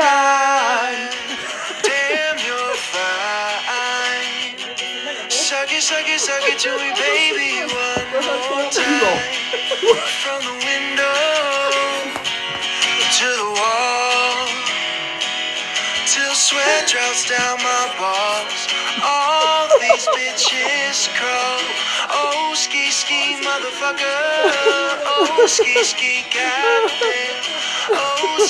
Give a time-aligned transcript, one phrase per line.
[0.00, 1.12] time.
[1.84, 4.56] Damn, you're fine.
[5.28, 9.20] Suck it, suck it, suck it to me, baby, one more time.
[10.24, 11.20] From the window
[13.18, 14.48] to the wall.
[16.08, 18.60] Till sweat drops down my balls.
[19.04, 21.60] All these bitches crawl.
[22.08, 24.22] Oh, ski, ski, motherfucker.
[25.12, 27.39] Oh, ski, ski, goddamn.
[27.88, 28.48] Oh,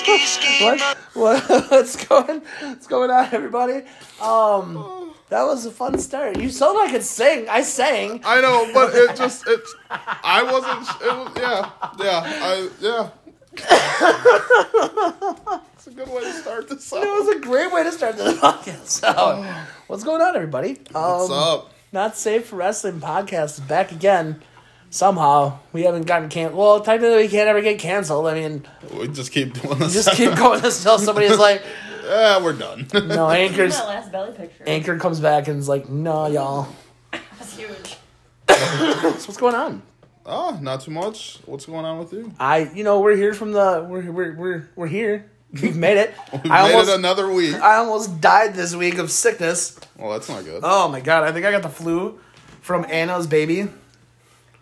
[0.61, 0.81] What?
[1.15, 1.71] What?
[1.71, 2.43] What's going?
[2.61, 3.85] What's going on, everybody?
[4.21, 6.39] Um, that was a fun start.
[6.39, 7.49] You sound like it's sing.
[7.49, 8.21] I sang.
[8.25, 9.61] I know, but it just it.
[9.91, 10.89] I wasn't.
[11.03, 13.11] It was yeah, yeah, I yeah.
[15.75, 18.33] It's a good way to start this It was a great way to start the
[18.35, 18.87] podcast.
[18.87, 19.45] So,
[19.87, 20.79] what's going on, everybody?
[20.95, 21.73] Um, What's up?
[21.93, 24.43] Not safe for wrestling podcast is back again.
[24.91, 26.59] Somehow we haven't gotten canceled.
[26.59, 28.27] Well, technically we can't ever get canceled.
[28.27, 29.95] I mean, We just keep doing this.
[29.95, 31.63] just keep going until somebody's like,
[32.05, 32.89] Yeah, we're done.
[33.07, 34.65] "No, Anchor's." last belly picture.
[34.67, 36.69] Anchor comes back and is like, "No, y'all."
[37.13, 37.97] That's huge.
[38.49, 39.83] So what's going on?
[40.27, 41.39] oh, not too much.
[41.47, 42.33] What's going on with you?
[42.39, 45.31] I, you know, we're here from the, we're we're we're, we're here.
[45.53, 46.15] We've made it.
[46.45, 47.55] We I made almost, it another week.
[47.55, 49.79] I almost died this week of sickness.
[49.97, 50.61] Well, that's not good.
[50.65, 52.21] Oh my god, I think I got the flu
[52.61, 53.69] from Anna's baby.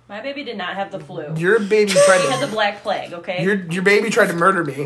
[0.09, 1.34] My baby did not have the flu.
[1.37, 3.42] Your baby tried he had the to, black plague, okay?
[3.42, 4.84] your your baby tried to murder me.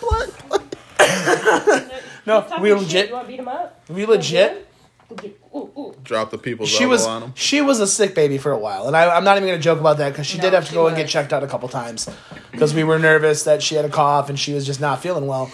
[0.00, 0.30] what?
[2.26, 2.78] no, He's talking we shit.
[2.78, 3.80] legit- You want to beat him up?
[3.88, 4.68] we legit.
[5.54, 5.94] Ooh, ooh.
[6.02, 7.32] Drop the people's She elbow was on him.
[7.36, 9.78] she was a sick baby for a while, and I, I'm not even gonna joke
[9.78, 11.02] about that because she No, did have to she go and was.
[11.04, 12.08] get checked out a couple times
[12.50, 15.26] because we were nervous that she had a cough and she was just not feeling
[15.28, 15.50] well.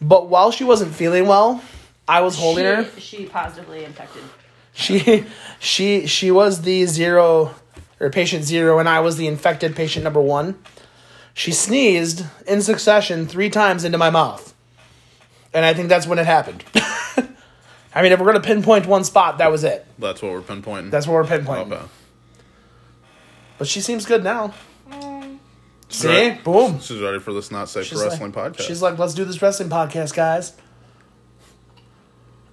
[0.00, 1.62] But while she wasn't feeling well,
[2.08, 3.00] I was holding she, her.
[3.00, 4.22] She positively infected.
[4.72, 5.24] She
[5.60, 7.54] she she was the zero
[8.04, 10.58] or patient zero, and I was the infected patient number one.
[11.32, 14.54] She sneezed in succession three times into my mouth,
[15.52, 16.64] and I think that's when it happened.
[17.94, 19.86] I mean, if we're gonna pinpoint one spot, that was it.
[19.98, 20.90] That's what we're pinpointing.
[20.90, 21.72] That's what we're pinpointing.
[21.72, 21.82] okay.
[23.56, 24.52] But she seems good now.
[25.88, 26.80] See, boom.
[26.80, 28.66] She's ready for this not safe She's for wrestling like, podcast.
[28.66, 30.54] She's like, let's do this wrestling podcast, guys.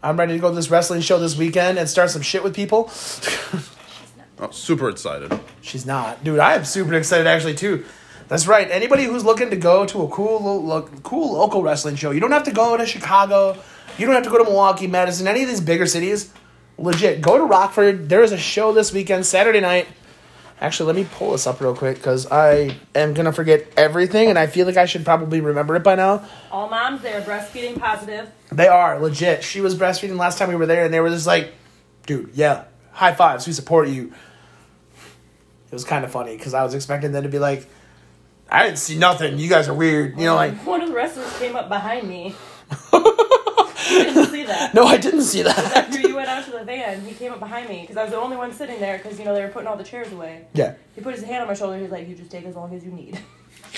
[0.04, 2.56] I'm ready to go to this wrestling show this weekend and start some shit with
[2.56, 2.92] people.
[4.42, 5.38] oh, super excited.
[5.62, 6.40] She's not, dude.
[6.40, 7.86] I am super excited actually too.
[8.28, 8.70] That's right.
[8.72, 12.20] Anybody who's looking to go to a cool, lo- lo- cool local wrestling show, you
[12.20, 13.58] don't have to go to Chicago.
[13.98, 16.32] You don't have to go to Milwaukee, Madison, any of these bigger cities.
[16.78, 18.08] Legit, go to Rockford.
[18.10, 19.88] There is a show this weekend, Saturday night.
[20.62, 24.38] Actually, let me pull this up real quick because I am gonna forget everything, and
[24.38, 26.24] I feel like I should probably remember it by now.
[26.52, 28.30] All moms, they're breastfeeding positive.
[28.52, 29.44] They are legit.
[29.44, 31.52] She was breastfeeding last time we were there, and they were just like,
[32.06, 33.46] "Dude, yeah, high fives.
[33.48, 34.14] We support you."
[35.72, 37.68] It was kind of funny because I was expecting them to be like,
[38.50, 39.40] "I didn't see nothing.
[39.40, 42.36] You guys are weird." You know, like, One of the wrestlers came up behind me.
[42.94, 44.74] I didn't see that.
[44.74, 45.58] no, I didn't see that.
[45.58, 48.12] After you went out to the van, he came up behind me because I was
[48.12, 50.46] the only one sitting there because you know they were putting all the chairs away.
[50.54, 50.76] yeah.
[50.96, 51.78] He put his hand on my shoulder.
[51.78, 53.20] He's like, "You just take as long as you need."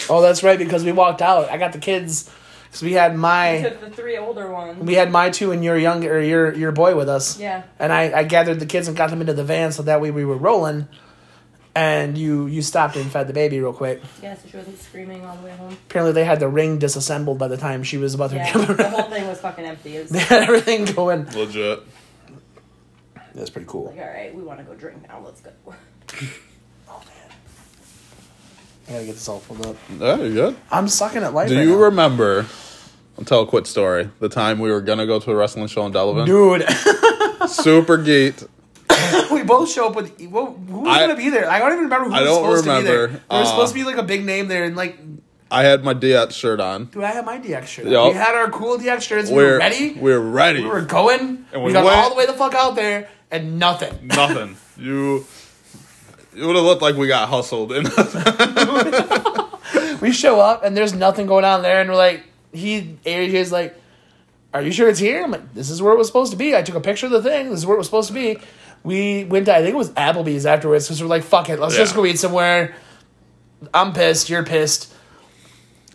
[0.09, 0.57] Oh, that's right.
[0.57, 1.49] Because we walked out.
[1.51, 2.29] I got the kids.
[2.65, 4.83] Because we had my took the three older ones.
[4.83, 7.39] we had my two and your young or your your boy with us.
[7.39, 7.63] Yeah.
[7.79, 10.09] And I I gathered the kids and got them into the van so that way
[10.09, 10.87] we were rolling.
[11.75, 13.99] And you you stopped and fed the baby real quick.
[14.21, 15.75] Yeah, so she wasn't screaming all the way home.
[15.89, 18.63] Apparently they had the ring disassembled by the time she was about to Yeah, give
[18.65, 18.73] her.
[18.75, 19.97] the whole thing was fucking empty.
[19.97, 21.25] Was they had everything going.
[21.31, 21.79] Legit.
[23.33, 23.85] That's pretty cool.
[23.87, 25.19] Like, all right, we want to go drink now.
[25.25, 25.51] Let's go.
[26.87, 27.35] Oh man,
[28.87, 29.75] I gotta get this all pulled up.
[29.99, 30.55] Yeah, you good?
[30.71, 31.49] I'm sucking at life.
[31.49, 31.83] Do right you now.
[31.85, 32.45] remember?
[33.17, 34.09] I'll tell a quick story.
[34.19, 36.25] The time we were gonna go to a wrestling show in Delavan.
[36.27, 36.69] dude?
[37.49, 38.47] Super geeked.
[39.31, 41.49] we both show up with well, who was I- gonna be there?
[41.49, 42.97] I don't even remember who I was don't supposed to be remember.
[42.97, 43.07] there.
[43.07, 44.97] There was Uh, supposed to be like a big name there, and like,
[45.51, 46.85] I had my DX shirt on.
[46.85, 47.85] dude, I had my DX shirt.
[47.85, 48.11] Yup.
[48.13, 49.29] We had our cool DX shirts.
[49.29, 49.93] We We're were ready.
[49.93, 50.63] We're ready.
[50.63, 51.45] we were going.
[51.53, 54.07] And we, we got went- all the way the fuck out there, and nothing.
[54.07, 54.57] Nothing.
[54.77, 55.25] you.
[56.35, 57.71] It would have looked like we got hustled.
[60.01, 63.73] We show up, and there's nothing going on there, and we're like, he AJ's like,
[64.53, 66.53] "Are you sure it's here?" I'm like, "This is where it was supposed to be."
[66.57, 67.49] I took a picture of the thing.
[67.49, 68.37] This is where it was supposed to be.
[68.83, 71.75] We went to I think it was Applebee's afterwards because we're like, "Fuck it, let's
[71.75, 72.75] just go eat somewhere."
[73.73, 74.29] I'm pissed.
[74.29, 74.93] You're pissed.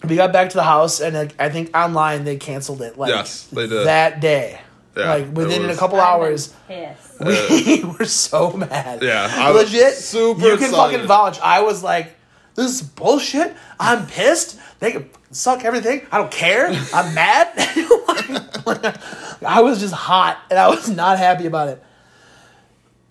[0.05, 2.97] We got back to the house, and like, I think online they canceled it.
[2.97, 3.87] Like Yes, they did.
[3.87, 4.61] that day.
[4.97, 7.21] Yeah, like it within a couple hours, pissed.
[7.21, 9.03] we were so mad.
[9.03, 9.93] Yeah, I was legit.
[9.95, 10.93] super You can excited.
[10.95, 11.39] fucking vouch.
[11.41, 12.15] I was like,
[12.55, 13.55] "This is bullshit.
[13.79, 14.59] I'm pissed.
[14.81, 16.07] They can suck everything.
[16.11, 16.69] I don't care.
[16.95, 17.49] I'm mad."
[19.47, 21.83] I was just hot, and I was not happy about it.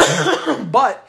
[0.71, 1.07] but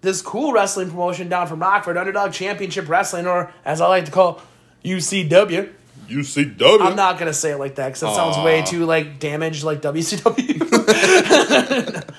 [0.00, 4.10] this cool wrestling promotion down from Rockford, Underdog Championship Wrestling, or as I like to
[4.10, 4.40] call
[4.84, 5.72] UCW,
[6.08, 6.80] UCW.
[6.80, 9.80] I'm not gonna say it like that because that sounds way too like damaged, like
[9.80, 10.58] WCW.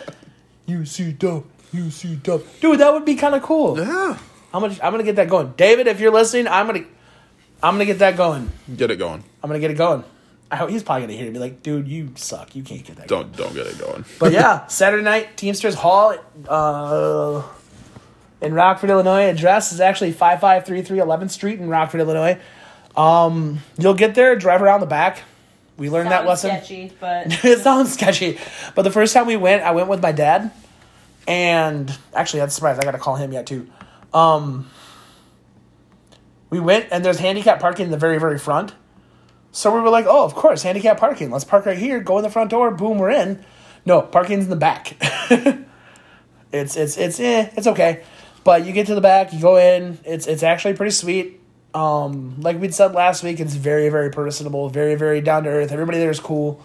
[0.67, 1.43] UCW,
[1.73, 3.77] UCW, dude, that would be kind of cool.
[3.79, 4.17] Yeah.
[4.53, 5.53] I'm gonna, I'm gonna get that going.
[5.57, 6.85] David, if you're listening, I'm gonna,
[7.61, 8.51] I'm gonna get that going.
[8.75, 9.23] Get it going.
[9.43, 10.03] I'm gonna get it going.
[10.51, 12.55] I hope he's probably gonna hear it and be like, dude, you suck.
[12.55, 13.07] You can't get that.
[13.07, 14.05] Don't don't get it going.
[14.19, 16.15] But yeah, Saturday night, Teamsters Hall,
[16.47, 17.43] uh,
[18.41, 19.23] in Rockford, Illinois.
[19.29, 22.39] Address is actually 5533 11th Street in Rockford, Illinois.
[22.95, 25.23] Um, you'll get there, drive around the back.
[25.77, 26.51] We learned that lesson.
[26.51, 28.39] sketchy, but it sounds sketchy.
[28.75, 30.51] But the first time we went, I went with my dad.
[31.27, 32.79] And actually, that's a surprise.
[32.79, 33.67] I got to call him yet, too.
[34.13, 34.69] Um,
[36.49, 38.73] we went, and there's handicap parking in the very, very front.
[39.55, 41.31] So we were like, oh, of course, handicap parking.
[41.31, 43.41] Let's park right here, go in the front door, boom, we're in.
[43.85, 44.97] No, parking's in the back.
[46.51, 48.03] it's, it's, it's, eh, it's okay.
[48.43, 51.39] But you get to the back, you go in, it's, it's actually pretty sweet.
[51.73, 55.71] Um, like we said last week, it's very, very personable, very, very down to earth.
[55.71, 56.61] Everybody there is cool.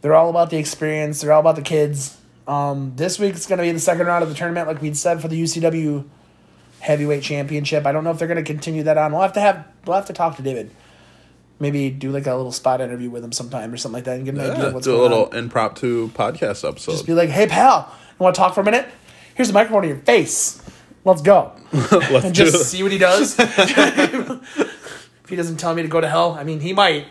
[0.00, 1.20] They're all about the experience.
[1.20, 2.18] They're all about the kids.
[2.48, 4.96] Um, this week it's going to be the second round of the tournament, like we'd
[4.96, 6.04] said for the UCW
[6.80, 7.86] heavyweight championship.
[7.86, 9.12] I don't know if they're going to continue that on.
[9.12, 10.72] We'll have to have we'll have to talk to David.
[11.58, 14.24] Maybe do like a little spot interview with him sometime or something like that, and
[14.26, 15.36] get an idea Yeah, of what's do a little on.
[15.36, 16.92] impromptu podcast episode.
[16.92, 18.86] Just be like, "Hey, pal, you want to talk for a minute?
[19.34, 20.60] Here's a microphone in your face.
[21.04, 22.64] Let's go." Let's and just it.
[22.64, 23.36] see what he does.
[23.38, 27.06] if he doesn't tell me to go to hell, I mean, he might.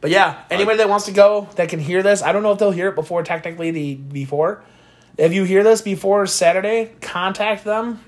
[0.00, 2.58] But yeah, anybody that wants to go that can hear this, I don't know if
[2.58, 4.64] they'll hear it before technically the before.
[5.18, 8.02] If you hear this before Saturday, contact them.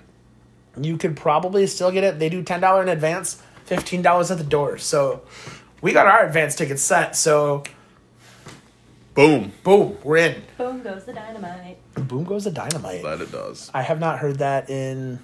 [0.81, 2.19] You could probably still get it.
[2.19, 4.79] They do ten dollar in advance, fifteen dollars at the door.
[4.79, 5.23] So
[5.85, 7.15] we got our advance tickets set.
[7.15, 7.63] So
[9.15, 9.53] Boom.
[9.63, 10.43] boom, we're in.
[10.59, 11.77] boom goes the dynamite.
[11.95, 13.03] Boom goes the dynamite.
[13.03, 13.71] That it does.
[13.73, 15.21] I have not heard that in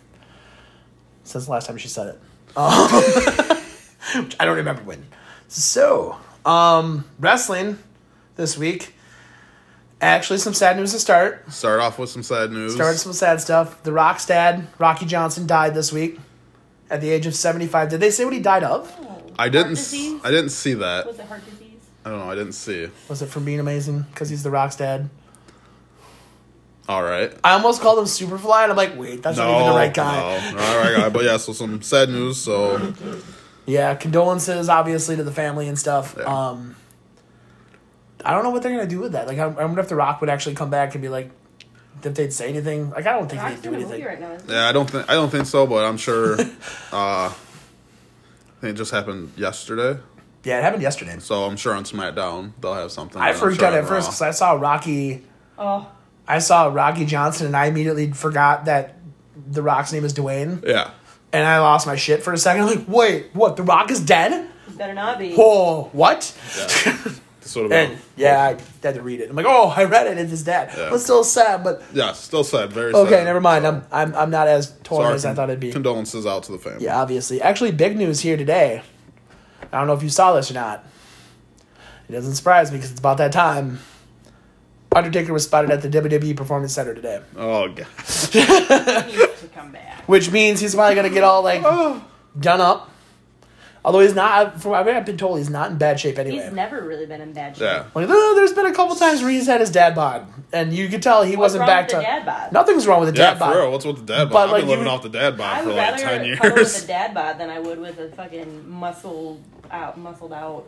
[1.24, 2.20] since the last time she said it.
[4.12, 5.06] Um, which I don't remember when.
[5.46, 7.78] So, um, wrestling
[8.36, 8.94] this week.
[10.00, 11.52] Actually, some sad news to start.
[11.52, 12.74] Start off with some sad news.
[12.74, 13.82] Started some sad stuff.
[13.84, 16.18] The Rock's dad, Rocky Johnson, died this week
[16.90, 17.88] at the age of seventy-five.
[17.90, 18.90] Did they say what he died of?
[19.40, 19.66] I didn't.
[19.66, 20.20] Heart disease?
[20.24, 21.06] I didn't see that.
[21.06, 21.78] Was it heart disease?
[22.04, 22.30] I don't know.
[22.30, 22.88] I didn't see.
[23.08, 24.02] Was it from being amazing?
[24.02, 25.08] Because he's the Rock's dad.
[26.88, 27.32] All right.
[27.44, 30.16] I almost called him Superfly, and I'm like, wait, that's not even the right guy.
[30.50, 31.08] No, not the right guy.
[31.08, 32.36] But yeah, so some sad news.
[32.36, 32.92] So
[33.64, 36.16] Yeah, condolences obviously to the family and stuff.
[36.18, 36.24] Yeah.
[36.24, 36.76] Um,
[38.24, 39.26] I don't know what they're gonna do with that.
[39.26, 41.30] Like, I, I wonder if The Rock would actually come back and be like,
[42.02, 42.90] if they'd say anything.
[42.90, 44.04] Like, I don't think they'd do anything.
[44.04, 44.36] right now.
[44.48, 46.36] Yeah, I don't think I don't think so, but I'm sure.
[46.92, 47.32] uh,
[48.60, 49.98] I think it just happened yesterday,
[50.44, 51.16] Yeah, it happened yesterday.
[51.18, 53.20] so I'm sure on SmackDown they'll have something.
[53.20, 55.24] I but I'm freaked sure out at first because I saw Rocky.
[55.58, 55.90] Oh,
[56.28, 58.96] I saw Rocky Johnson, and I immediately forgot that
[59.50, 60.90] The Rock's name is Dwayne, Yeah.
[61.32, 62.64] and I lost my shit for a second.
[62.64, 63.56] I'm like, wait, what?
[63.56, 64.46] The Rock is dead?
[64.68, 65.32] he better not be.
[65.34, 66.36] Whoa, what?
[67.50, 67.72] Sort of.
[67.72, 68.56] and yeah, I
[68.86, 69.28] had to read it.
[69.28, 70.18] I'm like, oh, I read it.
[70.18, 70.70] It's his dad.
[70.76, 70.88] Yeah.
[70.90, 71.64] But still sad.
[71.64, 72.72] But yeah, still sad.
[72.72, 72.92] Very.
[72.94, 73.24] okay, sad.
[73.24, 73.64] never mind.
[73.64, 75.72] So- I'm I'm I'm not as so torn our as I thought it'd be.
[75.72, 76.84] Condolences out to the family.
[76.84, 77.42] Yeah, obviously.
[77.42, 78.82] Actually, big news here today.
[79.72, 80.84] I don't know if you saw this or not.
[82.08, 83.80] It doesn't surprise me because it's about that time.
[84.94, 87.86] Undertaker was spotted at the WWE Performance Center today, Oh god.
[88.32, 90.02] He needs to come back.
[90.08, 92.04] which means he's probably gonna get all like Oh.
[92.38, 92.89] done up.
[93.82, 96.42] Although he's not, from what I've been told, he's not in bad shape anyway.
[96.44, 97.62] He's never really been in bad shape.
[97.62, 97.84] Yeah.
[97.94, 100.88] Like, "Oh, there's been a couple times where he's had his dad bod, and you
[100.88, 102.06] could tell he What's wasn't wrong back with the to.
[102.06, 102.52] dad bod?
[102.52, 103.56] Nothing's wrong with the Yeah, dad for bod.
[103.56, 103.72] real.
[103.72, 104.32] What's with the dad bod?
[104.32, 106.02] But, I've like, been living would- off the dad bod I for would like rather
[106.02, 106.84] ten cuddle with years.
[106.84, 110.66] a dad bod than I would with a fucking muscled out, muscled out,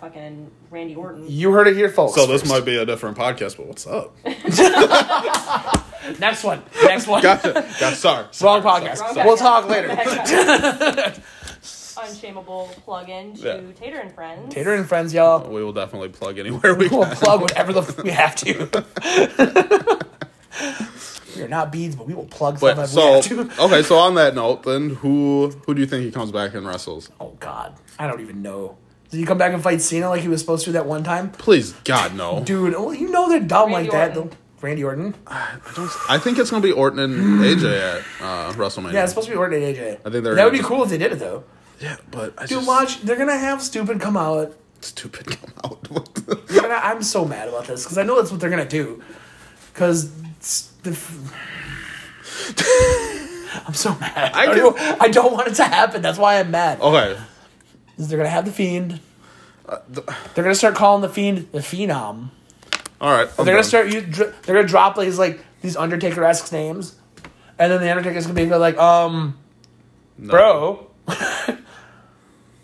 [0.00, 1.26] fucking Randy Orton.
[1.28, 2.16] You heard it here, folks.
[2.16, 2.52] So this first.
[2.52, 4.16] might be a different podcast, but what's up?
[6.18, 6.62] next one.
[6.82, 7.22] Next one.
[7.22, 7.52] Gotcha.
[7.52, 7.94] Gotcha.
[7.94, 8.22] Sorry.
[8.24, 8.96] Wrong Sorry, podcast.
[8.96, 9.26] sorry, Wrong sorry.
[9.28, 11.14] We'll talk later.
[11.98, 12.10] Back up.
[12.14, 13.60] Unshameable plug-in to Yeah.
[13.78, 14.54] Tater and Friends.
[14.54, 15.48] Tater and friends, y'all.
[15.50, 19.98] We will definitely plug anywhere we We'll plug whatever the f- we have to.
[21.36, 23.14] we are not beads, but we will plug stuff But if so we
[23.46, 23.62] have to.
[23.64, 26.66] okay, so on that note, then who who do you think he comes back and
[26.66, 27.10] wrestles?
[27.20, 28.76] Oh God, I don't even know.
[29.10, 31.30] Did he come back and fight Cena like he was supposed to that one time?
[31.30, 32.42] Please, God, no.
[32.44, 34.16] Dude, well, you know they're dumb Randy like that.
[34.16, 34.30] Orton.
[34.30, 34.36] though.
[34.60, 35.14] Randy Orton.
[35.28, 38.92] I think it's gonna be Orton and AJ at uh, WrestleMania.
[38.92, 40.00] Yeah, it's supposed to be Orton and AJ.
[40.04, 41.44] I think they're that would be cool if they did it though.
[41.80, 43.00] Yeah, but I Dude, just watch.
[43.02, 44.54] They're gonna have stupid come out.
[44.80, 45.82] stupid come out.
[46.48, 49.02] Gonna- I'm so mad about this because I know that's what they're gonna do.
[49.72, 50.10] Because
[50.82, 50.90] the.
[53.66, 54.32] I'm so mad.
[54.34, 56.02] I I, don't, I don't want it to happen.
[56.02, 56.80] That's why I'm mad.
[56.80, 57.18] okay,
[57.96, 59.00] Is they're gonna have the fiend.
[59.68, 62.30] uh, th- They're gonna start calling the fiend the phenom.
[63.00, 63.28] all right.
[63.36, 63.92] They're gonna start.
[63.92, 66.94] You, they're gonna drop these like these Undertaker esque names,
[67.58, 69.36] and then the Undertaker's gonna be like, um,
[70.18, 70.30] No.
[70.30, 70.86] bro,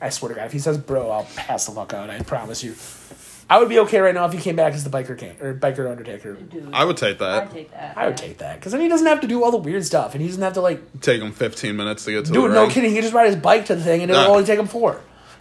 [0.01, 2.11] I swear to God, if he says bro, I'll pass the fuck out.
[2.11, 2.75] I promise you.
[3.49, 5.53] I would be okay right now if he came back as the biker king or
[5.55, 6.33] biker Undertaker.
[6.35, 7.43] Dude, I would take that.
[7.45, 7.97] I'd take that.
[7.97, 8.27] I would yeah.
[8.27, 10.29] take that because then he doesn't have to do all the weird stuff, and he
[10.29, 12.71] doesn't have to like Take him 15 minutes to get to Dude, the no ring.
[12.71, 12.93] kidding.
[12.95, 14.29] He just ride his bike to the thing, and it'll Yeah.
[14.31, 15.01] only take him four.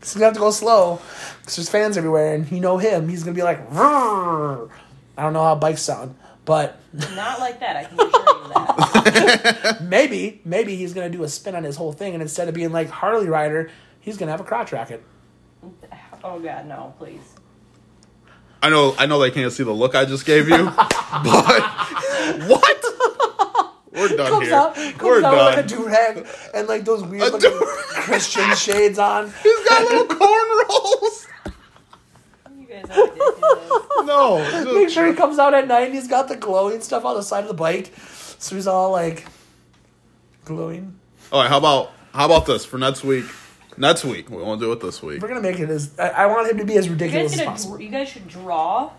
[0.00, 1.00] He's gonna have to go slow
[1.40, 3.08] because there's fans everywhere, and you know him.
[3.08, 4.68] He's gonna be like, "Rrrr."
[5.16, 6.14] I don't know how bikes sound,
[6.44, 7.76] but Not like that.
[7.76, 8.92] I can assure you that.
[9.82, 12.72] maybe, maybe he's gonna do a spin on his whole thing, and instead of being
[12.72, 13.70] like Harley rider,
[14.00, 15.02] he's gonna have a crotch rocket.
[16.24, 17.20] Oh God, no, please.
[18.62, 21.62] I know, I know they can't see the look I just gave you, but
[22.48, 22.84] what?
[23.92, 24.54] We're done Comes here.
[24.54, 25.46] out, comes We're out done.
[25.46, 27.50] with like a do rag and like those weird A.
[27.50, 29.26] Christian shades on.
[29.42, 31.26] He's got little cornrows.
[32.56, 33.84] You guys are ridiculous.
[34.04, 34.38] No,
[34.74, 37.16] Make just- sure he comes out at night and he's got the glowing stuff on
[37.16, 37.92] the side of the bike,
[38.38, 39.26] so he's all like
[40.44, 40.98] glowing.
[41.32, 43.24] All right, how about how about this for next week?
[43.76, 45.22] Next week, we won't do it this week.
[45.22, 47.32] We're gonna make it as I, I want him to be as You ridiculous guys,
[47.34, 47.80] as gonna, possible.
[47.80, 48.90] you guys should draw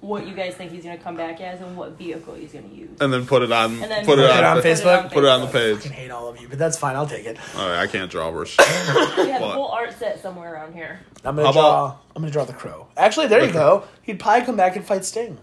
[0.00, 2.90] what you guys think he's gonna come back as and what vehicle he's gonna use.
[3.00, 5.12] And then put it on, And then put it Put on on, Facebook?
[5.12, 5.54] put it on the page.
[5.54, 5.82] I page.
[5.82, 6.96] can hate all of you, but that's fine.
[6.96, 7.36] I'll take it.
[7.56, 8.56] All right, I can't draw worse.
[8.58, 8.64] We
[9.30, 9.54] have a What?
[9.54, 11.00] whole art set somewhere around here.
[11.24, 11.84] I'm gonna How draw.
[11.86, 12.86] about- I'm gonna draw the crow.
[12.96, 13.84] Actually, there you go.
[14.02, 15.36] He'd probably come back and fight Sting.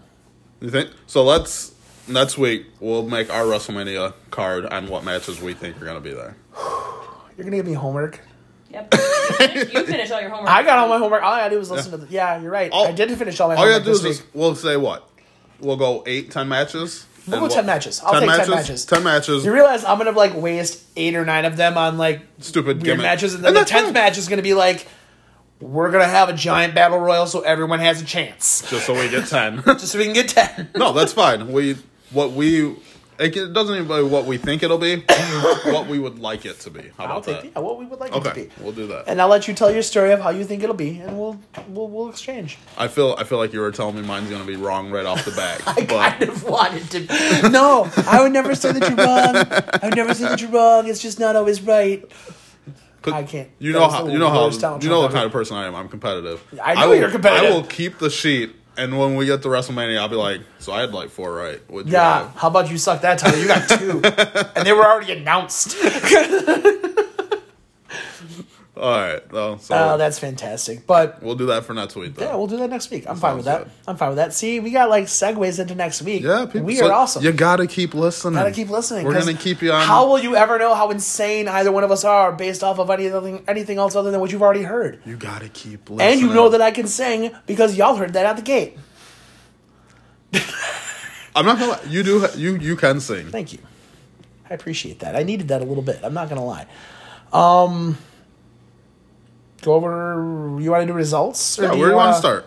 [0.60, 0.90] You think?
[1.06, 1.73] So let's
[2.08, 6.12] next week we'll make our WrestleMania card on what matches we think are gonna be
[6.12, 6.36] there.
[7.36, 8.20] You're gonna give me homework.
[8.70, 8.92] Yep.
[8.94, 8.98] You
[9.36, 10.50] finish, you finish all your homework.
[10.52, 11.22] I got all my homework.
[11.22, 12.06] All I gotta do was listen to the.
[12.12, 12.70] Yeah, you're right.
[12.72, 14.76] All- I did finish all my All you homework gotta do is just we'll say
[14.76, 15.08] what
[15.60, 17.06] we'll go eight, ten matches.
[17.26, 18.02] We'll And go what- 10 matches.
[18.04, 18.84] I'll take 10 matches.
[18.84, 19.44] Ten matches.
[19.46, 22.84] You realize I'm gonna like waste eight or nine of them on like Stupid weird
[22.84, 23.02] gimmick.
[23.02, 23.94] matches, and then And the tenth fine.
[23.94, 24.86] match is gonna be like,
[25.60, 29.08] we're gonna have a giant battle royal so everyone has a chance, just so we
[29.08, 29.62] get ten.
[29.64, 30.68] just so we can get ten.
[30.76, 31.50] no, that's fine.
[31.50, 31.76] We
[32.14, 32.74] what we
[33.16, 34.96] it it doesn't even be what we think it'll be.
[35.66, 36.90] what we would like it to be.
[36.98, 37.52] How I'll about take that?
[37.52, 38.50] yeah, what we would like it to Okay, be.
[38.62, 39.04] we'll do that.
[39.06, 41.38] and I'll let you tell your story of how you think it'll be, and we'll
[41.68, 42.58] we'll, we'll exchange.
[42.76, 45.24] I feel I feel like you were telling me mine's gonna be wrong right off
[45.24, 45.62] the bat.
[45.66, 47.50] I but kind of wanted to.
[47.50, 49.36] No, I would never say that you're wrong.
[49.82, 50.88] I would never say that you're wrong.
[50.88, 52.04] It's just not always right.
[53.06, 53.50] I can't.
[53.58, 55.16] You that know was how the you know how worst Donald you know Trump the
[55.18, 55.74] kind of person I am.
[55.76, 56.42] I'm competitive.
[56.60, 57.50] I know will, you're competitive.
[57.50, 60.72] I will keep the sheet, and when we get to WrestleMania, I'll be like, "So
[60.72, 63.38] I had like four right." What'd Yeah, how about you suck that title?
[63.38, 64.00] You got two,
[64.56, 65.76] and they were already announced.
[68.84, 69.32] All right.
[69.32, 70.86] Well, so Oh, that's fantastic.
[70.86, 72.16] But we'll do that for next week.
[72.16, 72.26] Though.
[72.26, 73.04] yeah, we'll do that next week.
[73.08, 73.62] I'm fine with that.
[73.62, 73.70] good.
[73.88, 74.34] I'm fine with that.
[74.34, 76.22] See, we got like segues into next week.
[76.22, 77.24] Yeah, people, we so are awesome.
[77.24, 78.34] You gotta keep listening.
[78.34, 79.06] Gotta keep listening.
[79.06, 79.86] We're gonna keep you on.
[79.86, 82.90] How will you ever know how insane either one of us are based off of
[82.90, 85.00] anything anything else other than what you've already heard?
[85.06, 86.12] you gotta keep listening.
[86.12, 88.76] And you know that I can sing because y'all heard that at the gate.
[91.34, 91.72] I'm not gonna.
[91.72, 91.80] Lie.
[91.88, 92.28] You do.
[92.36, 93.28] You you can sing.
[93.28, 93.60] Thank you.
[94.50, 95.16] I appreciate that.
[95.16, 96.00] I needed that a little bit.
[96.02, 96.66] I'm not gonna lie.
[97.32, 97.96] Um,
[99.64, 100.58] go over.
[100.60, 101.58] You want to do results?
[101.58, 102.46] Or Yeah, do where do you want to start?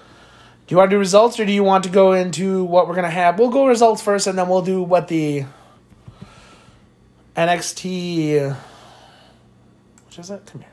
[0.67, 2.95] Do you want to do results, or do you want to go into what we're
[2.95, 3.39] gonna have?
[3.39, 5.45] We'll go results first, and then we'll do what the
[7.35, 8.55] NXT.
[10.07, 10.45] Which is it?
[10.45, 10.69] Come here.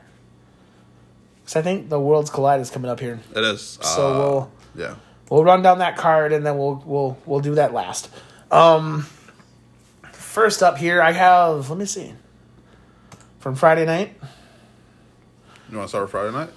[1.41, 3.19] Because I think the Worlds Collide is coming up here.
[3.35, 3.77] It is.
[3.81, 4.95] So uh, we'll Yeah.
[5.29, 8.09] we'll run down that card, and then we'll we'll we'll do that last.
[8.51, 9.07] Um,
[10.11, 11.69] first up here, I have.
[11.69, 12.13] Let me see.
[13.39, 14.17] From Friday night.
[15.69, 16.49] You want to start Friday night?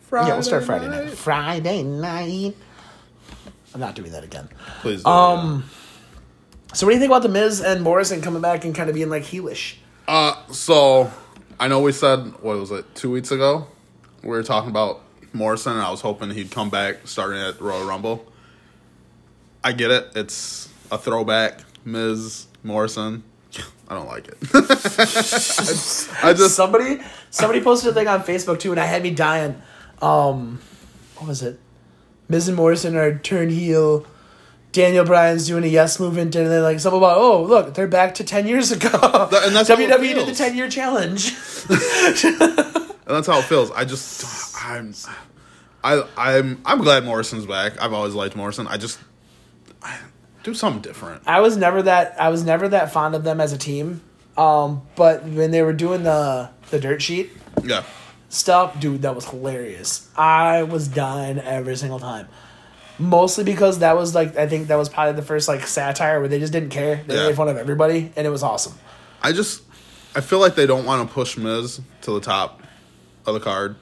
[0.00, 1.10] Friday yeah, we'll start Friday night.
[1.10, 2.54] Friday night.
[3.74, 4.48] I'm not doing that again.
[4.80, 5.02] Please.
[5.02, 5.64] Do, Um,
[6.72, 8.94] So what do you think about the Miz and Morrison coming back and kind of
[8.94, 9.76] being like heelish?
[10.06, 11.10] Uh, so
[11.58, 13.66] I know we said what was it two weeks ago?
[14.22, 17.84] We were talking about Morrison, and I was hoping he'd come back starting at Royal
[17.86, 18.30] Rumble.
[19.64, 23.24] I get it; it's a throwback, Miz Morrison.
[23.88, 24.36] I don't like it.
[26.22, 27.00] I just somebody
[27.30, 29.60] somebody posted a thing on Facebook too, and I had me dying.
[30.02, 30.60] Um,
[31.16, 31.60] what was it?
[32.28, 34.06] Miz and Morrison are turned heel.
[34.72, 38.14] Daniel Bryan's doing a yes movement, and they're like something about oh look they're back
[38.16, 38.90] to ten years ago.
[38.92, 41.34] and that's WWE did the ten year challenge.
[41.68, 43.70] and that's how it feels.
[43.70, 44.92] I just I'm
[45.82, 47.80] I I'm I'm glad Morrison's back.
[47.80, 48.66] I've always liked Morrison.
[48.66, 48.98] I just
[50.46, 51.22] do something different.
[51.26, 54.00] I was never that I was never that fond of them as a team.
[54.38, 57.30] Um, but when they were doing the the dirt sheet
[57.64, 57.82] Yeah.
[58.28, 60.08] stuff, dude, that was hilarious.
[60.16, 62.28] I was dying every single time.
[62.98, 66.28] Mostly because that was like I think that was probably the first like satire where
[66.28, 67.02] they just didn't care.
[67.06, 67.26] They Yeah.
[67.28, 68.74] made fun of everybody and it was awesome.
[69.22, 69.62] I just
[70.14, 72.62] I feel like they don't want to push Miz to the top
[73.26, 73.76] of the card,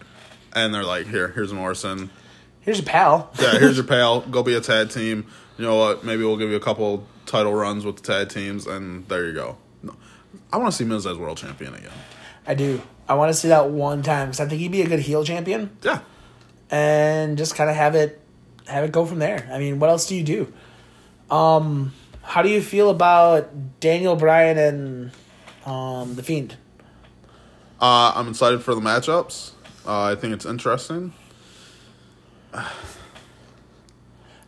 [0.54, 2.10] and they're like, here, here's Morrison.
[2.62, 3.30] Here's your pal.
[3.38, 4.22] Yeah, here's your pal.
[4.22, 5.26] Go be a tag team.
[5.58, 6.04] You know what?
[6.04, 9.32] Maybe we'll give you a couple title runs with the tag teams, and there you
[9.32, 9.56] go.
[9.82, 9.94] No,
[10.52, 11.92] I want to see Miz as world champion again.
[12.46, 12.82] I do.
[13.08, 15.24] I want to see that one time because I think he'd be a good heel
[15.24, 16.00] champion, Yeah.
[16.70, 18.20] and just kind of have it,
[18.66, 19.48] have it go from there.
[19.52, 20.52] I mean, what else do you do?
[21.30, 21.92] Um,
[22.22, 25.10] how do you feel about Daniel Bryan and
[25.66, 26.56] um the Fiend?
[27.80, 29.52] Uh, I'm excited for the matchups.
[29.86, 31.12] Uh, I think it's interesting.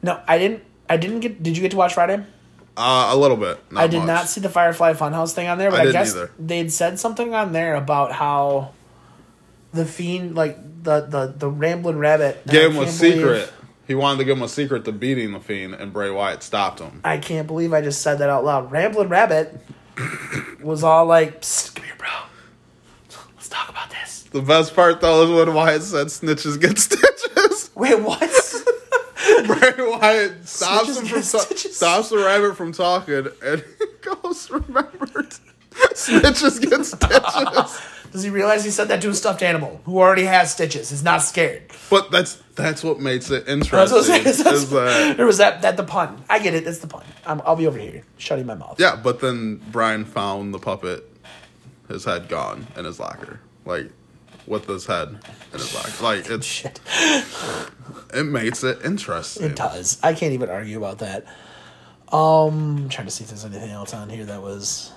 [0.03, 0.63] No, I didn't.
[0.89, 1.43] I didn't get.
[1.43, 2.23] Did you get to watch Friday?
[2.77, 3.59] Uh, a little bit.
[3.73, 4.07] Not I did much.
[4.07, 6.31] not see the Firefly Funhouse thing on there, but I I, guess either.
[6.39, 8.73] they'd said something on there about how
[9.73, 13.53] the fiend, like the the the rambling rabbit, Gave him a secret.
[13.87, 16.81] He wanted to give him a secret to beating the Fiend, and Bray Wyatt stopped
[16.81, 17.01] him.
[17.05, 18.73] I can't believe I just said that out loud.
[18.73, 19.57] Rambling rabbit
[20.63, 22.09] was all like, Psst, "Come here, bro.
[23.37, 27.71] Let's talk about this." The best part, though, is when Wyatt said snitches get stitches.
[27.77, 28.21] Wait, what?
[29.47, 35.27] Bray Wyatt stops him from ta- stops the rabbit from talking, and he goes, "Remember,
[35.95, 37.81] snitches get stitches."
[38.13, 40.91] Does he realize he said that to a stuffed animal who already has stitches?
[40.91, 41.65] Is not scared.
[41.91, 44.03] But that's that's what makes it That's what I'm interesting.
[44.05, 44.27] saying.
[44.27, 46.23] Is That's- that there was that that the pun.
[46.31, 46.65] I get it.
[46.65, 47.05] That's the pun.
[47.27, 48.77] I'm, I'll be over here shutting my mouth.
[48.81, 48.97] yeah?
[48.97, 51.05] But then Brian found the puppet,
[51.89, 53.91] his head gone in his locker, like
[54.47, 55.09] with his head
[55.53, 56.03] in his locker.
[56.03, 56.81] Like it's Shit.
[58.15, 59.47] it makes it interesting.
[59.51, 59.99] It does.
[60.03, 61.25] I can't even argue about that.
[62.13, 64.93] Um, I'm trying to see if there's anything else on here that was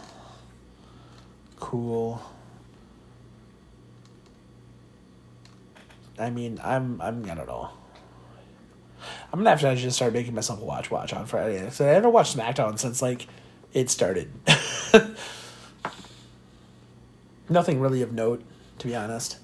[1.60, 2.22] cool.
[6.20, 7.70] I mean, I'm I'm I don't know.
[9.32, 11.70] I'm gonna have to just start making myself a watch watch on Friday.
[11.70, 13.28] So I haven't watched SmackDown since like
[13.74, 14.30] it started.
[17.50, 18.44] Nothing really of note,
[18.80, 19.38] to be honest.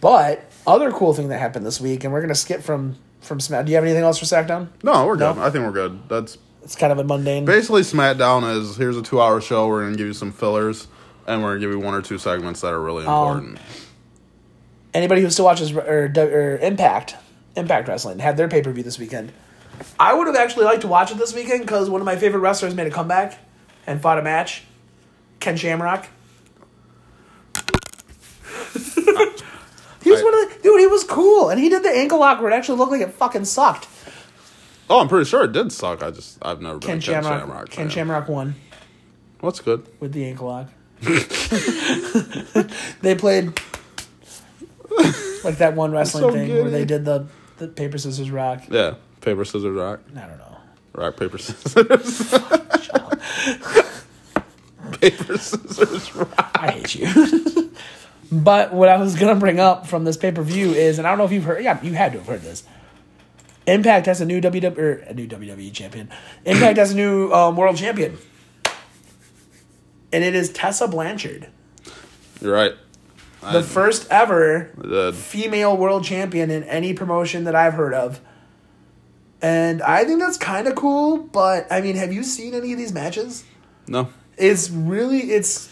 [0.00, 3.66] But other cool thing that happened this week, and we're gonna skip from from Smack.
[3.66, 4.68] Do you have anything else for SmackDown?
[4.82, 5.36] No, we're good.
[5.36, 5.42] No?
[5.42, 6.08] I think we're good.
[6.08, 7.44] That's It's kind of a mundane.
[7.44, 9.66] basically SmackDown is here's a two hour show.
[9.68, 10.86] We're gonna give you some fillers,
[11.26, 13.58] and we're gonna give you one or two segments that are really Um, important.
[14.94, 15.80] Anybody who still watches or,
[16.16, 17.16] or Impact,
[17.56, 19.32] Impact Wrestling had their pay per view this weekend.
[19.98, 22.40] I would have actually liked to watch it this weekend because one of my favorite
[22.40, 23.38] wrestlers made a comeback
[23.86, 24.64] and fought a match.
[25.40, 26.06] Ken Shamrock.
[30.02, 30.80] He was I- one of the dude.
[30.80, 33.12] He was cool, and he did the ankle lock where it actually looked like it
[33.12, 33.86] fucking sucked.
[34.88, 36.02] oh, I'm pretty sure it did suck.
[36.02, 37.40] I just I've never been Ken a Ken Shamrock.
[37.40, 37.70] Shamrock.
[37.70, 37.88] Ken.
[37.88, 38.54] Shamrock won.
[39.40, 39.86] What's good?
[40.00, 40.68] with the ankle lock.
[43.00, 43.58] they played
[45.44, 46.60] like that one wrestling So thing giddy.
[46.60, 48.64] where they did the, the paper scissors rock.
[48.70, 50.00] Yeah, paper scissors rock.
[50.14, 50.58] I don't know.
[50.92, 52.34] Rock paper scissors.
[55.00, 56.50] paper scissors rock.
[56.54, 57.72] I hate you.
[58.30, 61.10] but what I was gonna bring up from this pay per view is, and I
[61.10, 61.62] don't know if you've heard.
[61.64, 62.64] Yeah, you had to have heard this.
[63.66, 66.10] Impact has a new WWE or a new WWE champion.
[66.44, 68.18] Impact has a new um, world champion,
[70.12, 71.48] and it is Tessa Blanchard,
[72.40, 72.72] You're right.
[73.52, 78.20] the first ever I female world champion in any promotion that I've heard of.
[79.42, 82.78] And I think that's kind of cool, but I mean, have you seen any of
[82.78, 83.44] these matches?
[83.86, 84.08] No.
[84.36, 85.69] It's really it's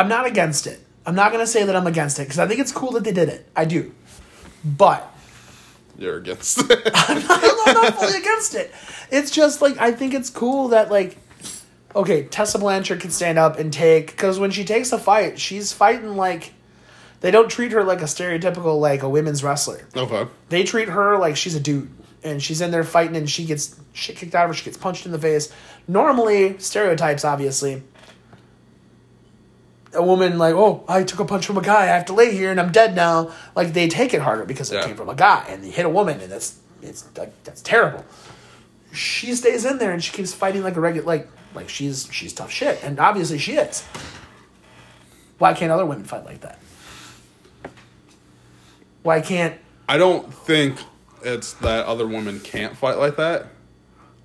[0.00, 0.80] I'm not against it.
[1.04, 3.04] I'm not going to say that I'm against it because I think it's cool that
[3.04, 3.46] they did it.
[3.54, 3.92] I do.
[4.64, 5.06] But
[5.98, 6.90] You're against it.
[6.94, 8.72] I'm not fully against it.
[9.10, 11.18] It's just like I think it's cool that like
[11.94, 15.70] okay, Tessa Blanchard can stand up and take because when she takes a fight, she's
[15.72, 16.54] fighting like
[17.20, 19.86] they don't treat her like a stereotypical like a women's wrestler.
[19.94, 20.30] okay.
[20.48, 21.90] They treat her like she's a dude
[22.24, 24.78] and she's in there fighting and she gets shit kicked out of her, she gets
[24.78, 25.52] punched in the face.
[25.86, 27.82] Normally, stereotypes obviously.
[29.92, 31.82] A woman like, oh, I took a punch from a guy.
[31.82, 33.32] I have to lay here and I'm dead now.
[33.56, 34.86] Like they take it harder because it Yeah.
[34.86, 38.04] came from a guy and they hit a woman and that's it's like that's terrible.
[38.92, 42.32] She stays in there and she keeps fighting like a regular like like she's she's
[42.32, 43.82] tough shit and obviously she is.
[45.38, 46.58] Why can't other women fight like that?
[49.02, 50.78] Why can't I don't think
[51.24, 53.46] it's that other women can't fight like that.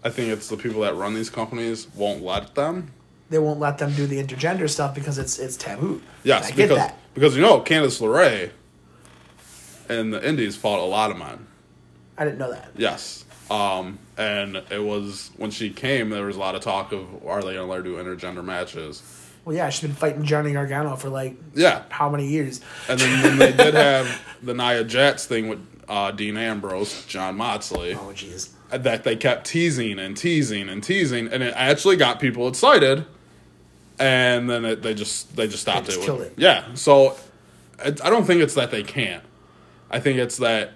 [0.03, 2.91] I think it's the people that run these companies won't let them.
[3.29, 6.01] They won't let them do the intergender stuff because it's it's taboo.
[6.23, 6.97] Yes, I get because that.
[7.13, 8.51] because you know Candice LeRae
[9.89, 11.45] and the Indies fought a lot of men.
[12.17, 12.69] I didn't know that.
[12.75, 13.25] Yes.
[13.51, 17.41] Um, and it was when she came, there was a lot of talk of are
[17.41, 19.03] they going to let her do intergender matches?
[19.43, 21.83] Well, yeah, she's been fighting Johnny Gargano for like Yeah.
[21.89, 22.61] how many years?
[22.89, 27.35] And then when they did have the Nia Jax thing with uh, Dean Ambrose, Jon
[27.37, 28.49] Moxley, Oh, jeez.
[28.71, 33.05] that they kept teasing and teasing and teasing, and it actually got people excited.
[33.99, 36.05] And then it, they just they just stopped They just it.
[36.05, 36.33] killed with- it.
[36.37, 36.73] Yeah.
[36.73, 37.15] So
[37.83, 39.23] it, I don't think it's that they can't.
[39.89, 40.71] I think it's that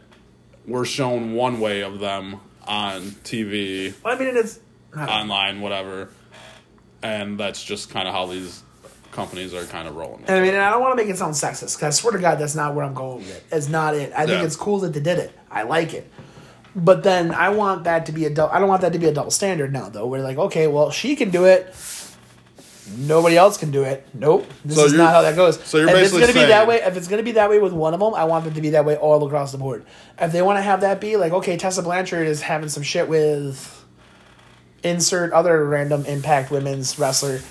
[0.66, 4.60] we're shown one way of them on TV, Well, I mean, it's
[4.94, 5.12] I don't know.
[5.14, 6.10] online, whatever.
[7.02, 8.62] and that's just kind of how these
[9.12, 10.24] companies are kind of rolling.
[10.28, 12.14] And I mean, and I don't want to make it sound sexist because I swear
[12.14, 13.44] to God, that's not where I'm going with it.
[13.52, 14.12] It's not it.
[14.14, 14.44] I think Yeah.
[14.46, 15.32] it's cool that they did it.
[15.50, 16.12] I like it.
[16.76, 18.54] But then I want that to be a double.
[18.54, 20.06] I don't want that to be a double standard now, though.
[20.06, 21.74] We're like, okay, well, she can do it.
[22.98, 24.08] Nobody else can do it.
[24.14, 25.64] Nope, this So is not how that goes.
[25.64, 27.74] so you're if it's gonna be that way, if it's gonna be that way with
[27.74, 29.86] one of them, I want them to be that way all across the board.
[30.20, 33.08] If they want to have that be like, okay, Tessa Blanchard is having some shit
[33.08, 33.86] with
[34.84, 37.42] insert other random Impact Women's wrestler,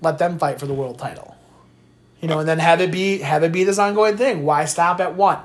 [0.00, 1.36] let them fight for the world title.
[2.20, 4.44] You know, and then have it be have it be this ongoing thing.
[4.44, 5.38] Why stop at one?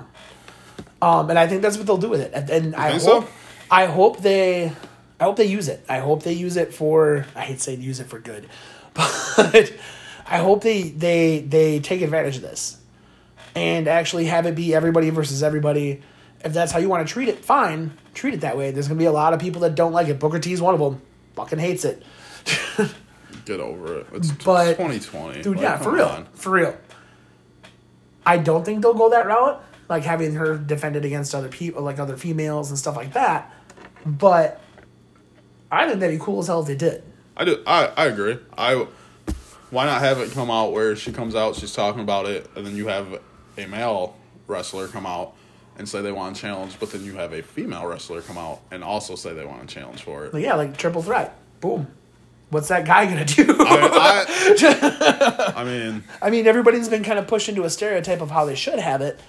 [1.02, 2.32] Um, and I think that's what they'll do with it.
[2.34, 3.28] And, and I hope so?
[3.70, 4.72] I hope they
[5.20, 5.86] I hope they use it.
[5.88, 8.50] I hope they use it for I hate saying use it for good,
[8.96, 9.74] but
[10.28, 12.78] I hope they they they take advantage of this
[13.56, 16.02] and actually have it be everybody versus everybody.
[16.44, 17.98] If that's how you want to treat it, fine.
[18.14, 18.72] Treat it that way.
[18.72, 20.20] There's gonna be a lot of people that don't like it.
[20.20, 21.02] Booker T is one of them.
[21.36, 22.04] Fucking hates it.
[23.46, 24.08] Get over it.
[24.14, 26.06] It's But- 2020, Dude, Like, yeah, for real.
[26.06, 26.26] on.
[26.34, 26.78] For real.
[28.26, 32.00] I don't think they'll go that route, like having her defended against other people, like
[32.00, 33.52] other females and stuff like that.
[34.06, 34.62] But
[35.72, 37.04] I think that'd be cool as hell if they did.
[37.36, 37.64] I do.
[37.66, 38.38] I, I agree.
[38.58, 38.88] I
[39.74, 42.66] why not have it come out where she comes out, she's talking about it, and
[42.66, 43.20] then you have
[43.58, 44.16] a male
[44.48, 45.34] wrestler come out
[45.78, 48.62] and say they want to challenge, but then you have a female wrestler come out
[48.70, 50.34] and also say they want to challenge for it.
[50.34, 51.36] Like, yeah, like triple threat.
[51.60, 51.88] Boom.
[52.52, 53.48] What's that guy gonna do?
[53.60, 54.26] I,
[54.60, 58.46] I, I mean, I mean, everybody's been kind of pushed into a stereotype of how
[58.46, 59.20] they should have it.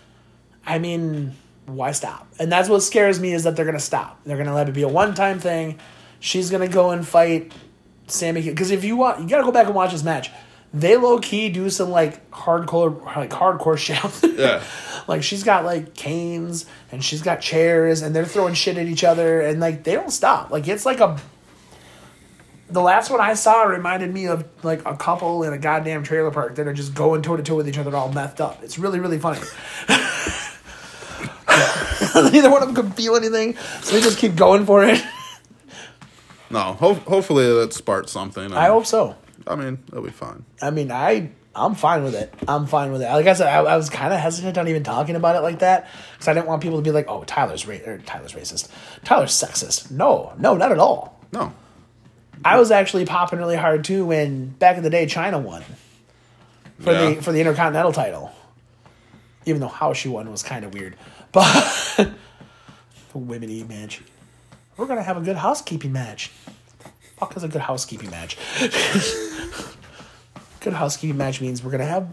[0.67, 1.33] I mean,
[1.65, 2.29] why stop?
[2.39, 4.21] And that's what scares me is that they're gonna stop.
[4.25, 5.79] They're gonna let it be a one-time thing.
[6.21, 7.55] She's gonna go and fight
[8.07, 10.31] Sammy because if you want, you gotta go back and watch this match.
[10.73, 13.79] They low key do some like hardcore, like hardcore
[14.23, 14.39] shit.
[14.39, 14.63] Yeah.
[15.09, 19.05] like she's got like canes and she's got chairs and they're throwing shit at each
[19.05, 20.51] other and like they don't stop.
[20.51, 21.19] Like it's like a
[22.69, 26.31] the last one I saw reminded me of like a couple in a goddamn trailer
[26.31, 28.63] park that are just going toe to toe with each other, all messed up.
[28.63, 29.41] It's really, really funny.
[32.33, 35.03] Neither one of them can feel anything, so they just keep going for it.
[36.55, 36.73] No.
[36.75, 38.53] Ho- hopefully that sparks something.
[38.55, 39.17] I hope so.
[39.47, 40.45] I mean, it'll be fine.
[40.63, 42.33] I mean, I I'm fine with it.
[42.49, 43.07] I'm fine with it.
[43.11, 45.59] Like I said, I, I was kind of hesitant on even talking about it like
[45.59, 48.69] that because I didn't want people to be like, "Oh, Tyler's ra- or Tyler's racist,
[49.05, 51.21] Tyler's sexist." No, no, not at all.
[51.33, 51.53] No.
[52.45, 55.63] I was actually popping really hard too when back in the day Chyna won
[56.81, 57.11] for Yeah.
[57.15, 58.33] the for the Intercontinental title.
[59.47, 60.97] Even though how she won was kind of weird,
[61.33, 61.45] but
[63.13, 64.01] the women match.
[64.77, 66.31] We're gonna have a good housekeeping match.
[67.19, 68.37] Fuck is a good housekeeping match.
[70.61, 72.09] good housekeeping match means we're gonna have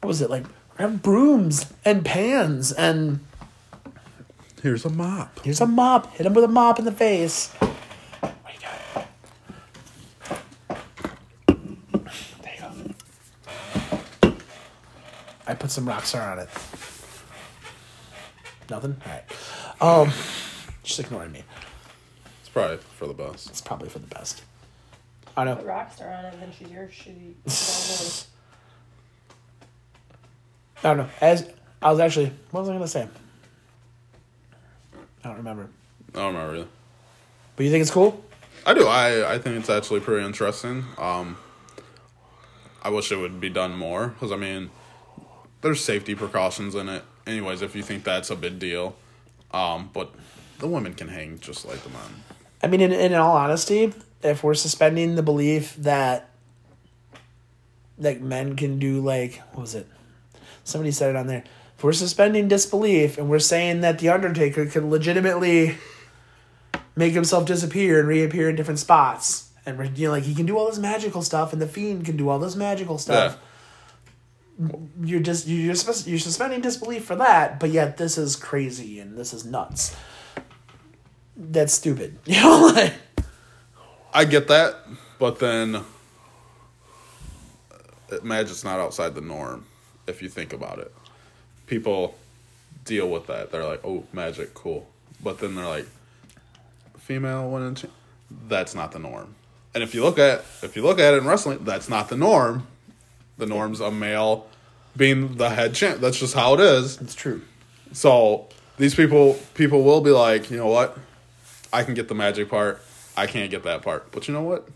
[0.00, 0.44] what was it like?
[0.44, 3.20] We're gonna have brooms and pans and
[4.62, 5.40] Here's a mop.
[5.44, 6.14] here's a mop.
[6.14, 7.48] Hit him with a mop in the face.
[7.52, 7.72] What
[8.46, 9.08] do you got?
[12.42, 12.60] There you
[14.22, 14.34] go.
[15.48, 16.48] I put some Rockstar on it.
[18.70, 18.96] Nothing?
[19.04, 19.24] Alright.
[19.80, 20.12] Um,
[20.84, 21.42] just ignoring me.
[22.52, 23.48] It's probably for the best.
[23.48, 24.42] It's probably for the best.
[25.38, 25.56] I know.
[25.56, 28.26] Put Rockstar on it, then she's your shitty.
[30.84, 31.08] I don't know.
[31.22, 31.48] As
[31.80, 33.08] I was actually, what was I gonna say?
[35.24, 35.70] I don't remember.
[36.14, 36.68] I don't remember either.
[37.56, 38.22] But you think it's cool?
[38.66, 38.86] I do.
[38.86, 40.84] I I think it's actually pretty interesting.
[40.98, 41.38] Um,
[42.82, 44.68] I wish it would be done more because I mean,
[45.62, 47.02] there's safety precautions in it.
[47.26, 48.94] Anyways, if you think that's a big deal,
[49.52, 50.12] um, but
[50.58, 52.24] the women can hang just like the men.
[52.62, 56.28] I mean, in, in all honesty, if we're suspending the belief that
[57.98, 59.86] like men can do like what was it?
[60.64, 61.44] Somebody said it on there.
[61.76, 65.76] If we're suspending disbelief and we're saying that the Undertaker can legitimately
[66.94, 70.46] make himself disappear and reappear in different spots, and we're you know like he can
[70.46, 73.38] do all this magical stuff, and the Fiend can do all this magical stuff.
[75.02, 79.16] You're just you're sus- you're suspending disbelief for that, but yet this is crazy and
[79.18, 79.96] this is nuts.
[81.50, 82.18] That's stupid.
[82.26, 82.94] You know, like
[84.14, 84.76] I get that,
[85.18, 85.82] but then uh,
[88.22, 89.66] magic's not outside the norm.
[90.06, 90.92] If you think about it,
[91.66, 92.14] people
[92.84, 93.50] deal with that.
[93.50, 94.86] They're like, "Oh, magic, cool,"
[95.22, 95.86] but then they're like,
[96.98, 97.86] "Female winning." Ch-.
[98.48, 99.34] That's not the norm.
[99.74, 102.16] And if you look at if you look at it in wrestling, that's not the
[102.16, 102.66] norm.
[103.38, 104.46] The norm's a male
[104.96, 106.00] being the head champ.
[106.00, 107.00] That's just how it is.
[107.00, 107.42] it's true.
[107.92, 110.98] So these people people will be like, you know what?
[111.72, 112.82] I can get the magic part.
[113.16, 114.10] I can't get that part.
[114.12, 114.68] But you know what?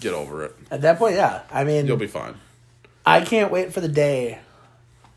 [0.00, 0.56] Get over it.
[0.70, 1.42] At that point, yeah.
[1.50, 2.34] I mean, You'll be fine.
[3.06, 4.38] I can't wait for the day,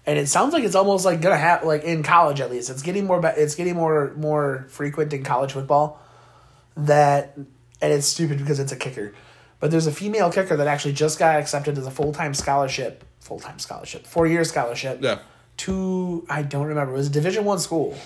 [0.06, 1.68] and it sounds like it's almost like gonna happen.
[1.68, 3.26] Like in college, at least, it's getting more.
[3.26, 6.00] It's getting more more frequent in college football.
[6.78, 7.34] That
[7.82, 9.14] and it's stupid because it's a kicker,
[9.60, 13.04] But there's a female kicker that actually just got accepted as a full time scholarship,
[13.20, 15.00] full time scholarship, four year scholarship.
[15.02, 15.20] Yeah.
[15.58, 16.94] To I don't remember.
[16.94, 17.98] It was a Division One school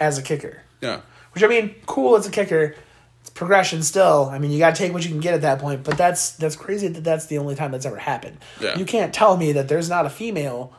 [0.00, 0.62] as a kicker.
[0.80, 1.02] Yeah.
[1.32, 2.74] Which I mean, cool as a kicker.
[3.20, 4.28] It's progression still.
[4.32, 5.84] I mean, you got to take what you can get at that point.
[5.84, 8.38] But that's that's crazy that that's the only time that's ever happened.
[8.60, 8.78] Yeah.
[8.78, 10.72] You can't tell me that there's not a female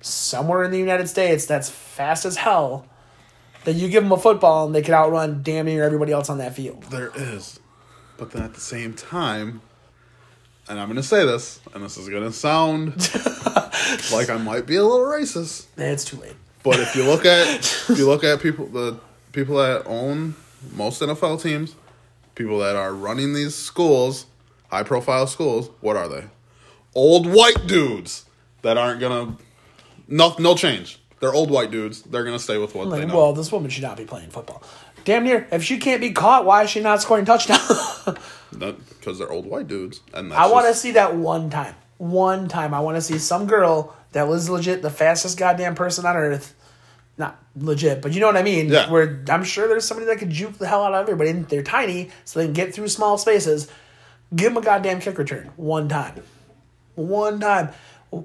[0.00, 2.86] somewhere in the United States that's fast as hell
[3.64, 6.38] that you give them a football and they can outrun damn near everybody else on
[6.38, 6.84] that field.
[6.84, 7.58] There is.
[8.16, 9.60] But then at the same time,
[10.68, 12.94] and I'm going to say this, and this is going to sound
[14.12, 16.36] like I might be a little racist, It's too late.
[16.62, 17.48] but if you look at
[17.88, 18.98] if you look at people the
[19.38, 20.34] people that own
[20.74, 21.76] most NFL teams,
[22.34, 24.26] people that are running these schools,
[24.68, 26.24] high profile schools, what are they?
[26.92, 28.24] Old white dudes
[28.62, 29.42] that aren't going to
[30.08, 31.00] no no change.
[31.20, 32.02] They're old white dudes.
[32.02, 33.16] They're going to stay with what they know.
[33.16, 34.62] well, this woman should not be playing football.
[35.04, 35.46] Damn near.
[35.52, 38.08] If she can't be caught, why is she not scoring touchdowns?
[38.58, 41.76] because they're old white dudes and I want to see that one time.
[41.98, 42.74] One time.
[42.74, 46.54] I want to see some girl that was legit the fastest goddamn person on earth.
[47.18, 48.68] Not legit, but you know what I mean.
[48.68, 48.88] Yeah.
[48.90, 51.30] Where I'm sure there's somebody that could juke the hell out of everybody.
[51.30, 53.68] And they're tiny, so they can get through small spaces.
[54.34, 56.22] Give them a goddamn kick return one time.
[56.94, 57.70] One time.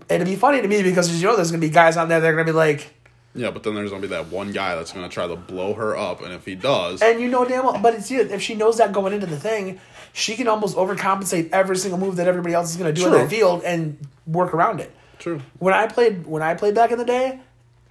[0.10, 2.28] It'd be funny to me because you know there's gonna be guys out there that
[2.28, 2.94] are gonna be like,
[3.36, 5.98] Yeah, but then there's gonna be that one guy that's gonna try to blow her
[5.98, 8.78] up, and if he does, And you know damn well, but it's if she knows
[8.78, 9.80] that going into the thing,
[10.14, 13.12] she can almost overcompensate every single move that everybody else is going to do in
[13.12, 13.20] True.
[13.20, 14.92] that field and work around it.
[15.20, 15.42] true.
[15.58, 17.40] When I played, when I played back in the day,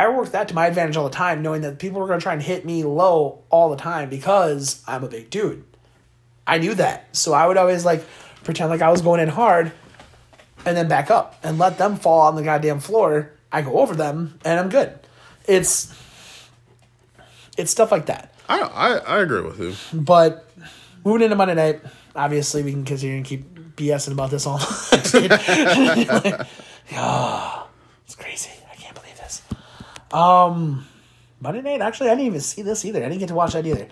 [0.02, 2.22] I worked that to my advantage all the time, knowing that people were going to
[2.22, 5.64] try and hit me low all the time because I'm a big dude.
[6.44, 8.04] I knew that, so I would always like
[8.42, 9.70] pretend like I was going in hard,
[10.66, 13.30] and then back up and let them fall on the goddamn floor.
[13.52, 14.98] I go over them, and I'm good.
[15.46, 15.96] It's
[17.56, 18.34] it's stuff like that.
[18.48, 19.74] I, I I agree with you.
[19.96, 20.50] But
[21.04, 21.80] moving into Monday night,
[22.16, 23.44] obviously we can continue and keep
[23.76, 24.58] BSing about this all.
[24.92, 25.12] It's
[28.22, 28.50] crazy.
[28.70, 29.42] I can't believe this.
[30.12, 30.86] Um,
[31.40, 31.80] Monday night.
[31.80, 33.00] Actually, I didn't even see this either.
[33.00, 33.88] I didn't get to watch that either.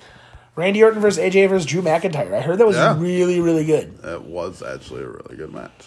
[0.56, 2.34] Randy Orton versus AJ versus Drew McIntyre.
[2.34, 2.96] I heard that was Yeah.
[2.98, 3.98] really, really good.
[4.04, 5.86] It was actually a really good match.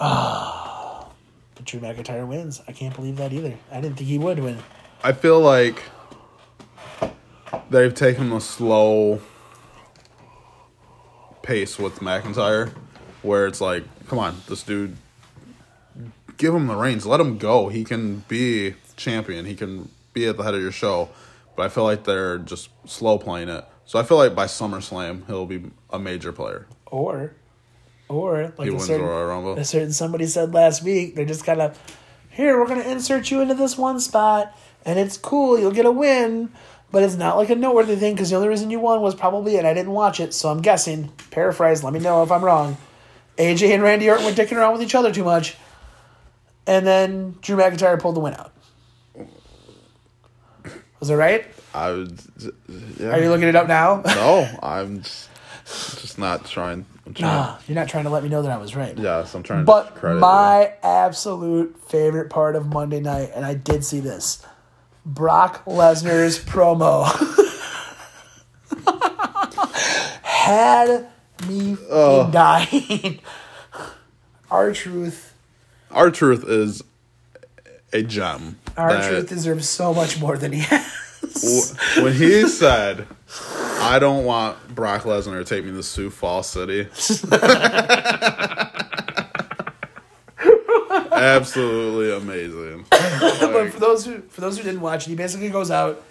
[0.00, 1.06] Ah,
[1.54, 2.62] But Drew McIntyre wins.
[2.68, 3.54] I can't believe that either.
[3.70, 4.58] I didn't think he would win.
[5.04, 5.82] I feel like
[7.70, 9.20] they've taken a slow
[11.42, 12.72] pace with McIntyre,
[13.22, 14.96] where it's like, come on, this dude,
[16.36, 17.68] give him the reins, let him go.
[17.68, 19.44] He can be champion.
[19.44, 21.08] He can be at the head of your show.
[21.56, 23.64] But I feel like they're just slow playing it.
[23.84, 26.66] So I feel like by SummerSlam he'll be a major player.
[26.86, 27.34] Or,
[28.08, 29.58] or like He a wins certain, Royal Rumble.
[29.58, 31.78] a certain somebody said last week, they're just kind of,
[32.30, 35.84] here, we're going to insert you into this one spot, and it's cool, you'll get
[35.84, 36.50] a win,
[36.90, 39.56] but it's not like a noteworthy thing because the only reason you won was probably,
[39.56, 42.76] and I didn't watch it, so I'm guessing, paraphrase, let me know if I'm wrong.
[43.36, 45.56] AJ and Randy Orton were dicking around with each other too much,
[46.66, 48.51] and then Drew McIntyre pulled the win out.
[51.02, 51.44] Was it right?
[51.74, 52.16] I would.
[52.96, 53.08] Yeah.
[53.08, 54.02] Are you looking it up now?
[54.06, 55.28] No, I'm just,
[56.00, 56.86] just not trying.
[57.04, 58.96] I'm trying Ah, You're not trying to let me know that I was right.
[58.96, 60.20] yes, I'm trying to But credit you.
[60.20, 64.46] my absolute favorite part of Monday night, and I did see this,
[65.04, 67.02] Brock Lesnar's promo
[70.22, 71.08] had
[71.48, 72.30] me Oh.
[72.30, 73.18] dying.
[74.52, 75.34] R-Truth,
[75.90, 76.84] Our truth is
[77.92, 78.60] a gem.
[78.76, 81.74] Our truth deserves so much more than he has.
[82.00, 83.06] when he said,
[83.80, 86.82] "I don't want Brock Lesnar to take me to Sioux Falls City,"
[91.12, 92.84] absolutely amazing.
[92.90, 96.02] but for those who for those who didn't watch it, he basically goes out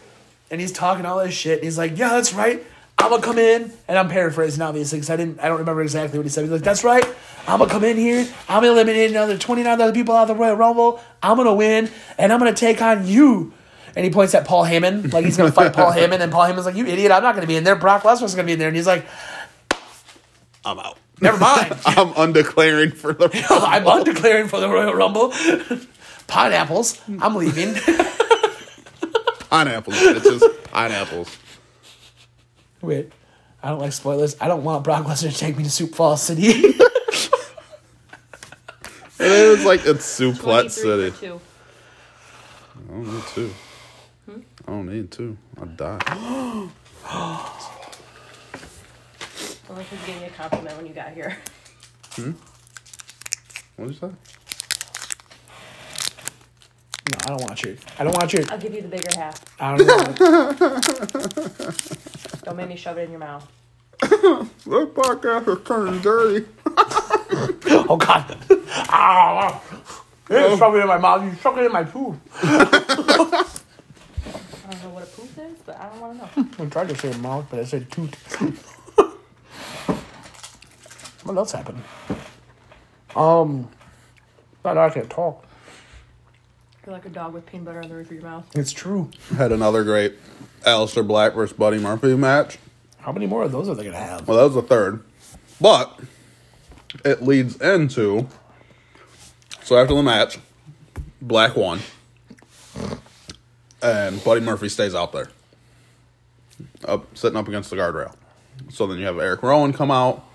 [0.50, 1.56] and he's talking all this shit.
[1.60, 2.63] And he's like, "Yeah, that's right.
[3.02, 6.18] I'm gonna come in." And I'm paraphrasing obviously because I didn't I don't remember exactly
[6.20, 6.44] what he said.
[6.44, 7.06] He's like, "That's right.
[7.48, 8.28] I'm gonna come in here.
[8.48, 11.02] I'm gonna eliminate another 29 other people out of the Royal Rumble.
[11.22, 13.54] I'm gonna win, and I'm gonna take on you."
[13.96, 16.66] And he points at Paul Heyman, like he's gonna fight Paul Heyman, and Paul Heyman's
[16.66, 17.12] like, "You idiot!
[17.12, 17.76] I'm not gonna be in there.
[17.76, 19.06] Brock Lesnar's gonna be in there." And he's like,
[20.64, 20.98] I'm out.
[21.20, 21.74] "Never mind.
[21.86, 23.26] I'm undeclaring for the.
[23.50, 25.34] I'm undeclaring for the Royal Rumble.
[26.28, 27.02] Pineapples.
[27.20, 27.74] I'm leaving."
[29.50, 30.64] pineapples, bitches.
[30.72, 31.38] Pineapples.
[32.82, 33.12] Wait,
[33.62, 34.36] I don't like spoilers.
[34.41, 36.74] I don't want Brock Lesnar to take me to Soup Falls City.
[39.22, 41.12] And it was like it's Suplet 23 City.
[41.20, 41.39] two.
[42.89, 43.54] I don't need two.
[44.26, 44.39] Hmm?
[44.67, 45.38] I don't need two.
[45.62, 46.00] I'd die.
[49.70, 51.38] Unless he's giving you a compliment when you got here.
[52.13, 52.32] Hmm?
[53.76, 54.10] What did you say?
[57.10, 57.76] No, I don't want your.
[57.98, 58.44] I don't want your.
[58.52, 59.44] I'll give you the bigger half.
[59.60, 59.88] I don't
[60.20, 61.72] know.
[62.44, 63.48] Don't make me shove it in your mouth.
[64.02, 66.46] This podcast is turning dirty.
[67.90, 68.38] Oh God!
[68.90, 69.62] Ah!
[70.30, 71.24] It's it in my mouth.
[71.24, 72.20] You stuck it in my food.
[72.44, 72.66] I
[74.70, 76.48] don't know what a poop is, but I don't want to know.
[76.60, 78.16] I tried to say mouth, but I said toot.
[81.24, 81.84] what else happened?
[83.16, 83.68] Um,
[84.64, 85.46] but I can't talk.
[86.86, 88.50] You're like a dog with peanut butter on the roof of your mouth.
[88.56, 89.12] It's true.
[89.38, 90.15] Had another great
[90.62, 92.58] Aleister Black versus Buddy Murphy match.
[92.98, 94.28] How many more of those are they gonna have?
[94.28, 95.04] Well, that was the third.
[95.60, 96.00] But
[97.06, 98.28] it leads into
[99.63, 100.39] so after the match,
[101.22, 101.80] Black won.
[103.82, 105.30] And Buddy Murphy stays out there.
[106.86, 108.13] Up sitting up against the guardrail.
[108.70, 110.26] So then you have Eric Rowan come out.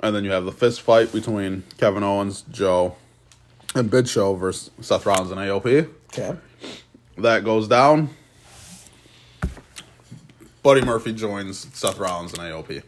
[0.00, 2.96] And then you have the fist fight between Kevin Owens, Joe,
[3.74, 5.90] and Big Show versus Seth Rollins and AOP.
[6.12, 6.36] Okay.
[7.18, 8.10] That goes down.
[10.62, 12.82] Buddy Murphy joins Seth Rollins and AOP.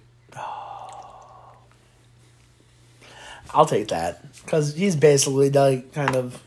[3.54, 6.42] I'll take that because he's basically like kind of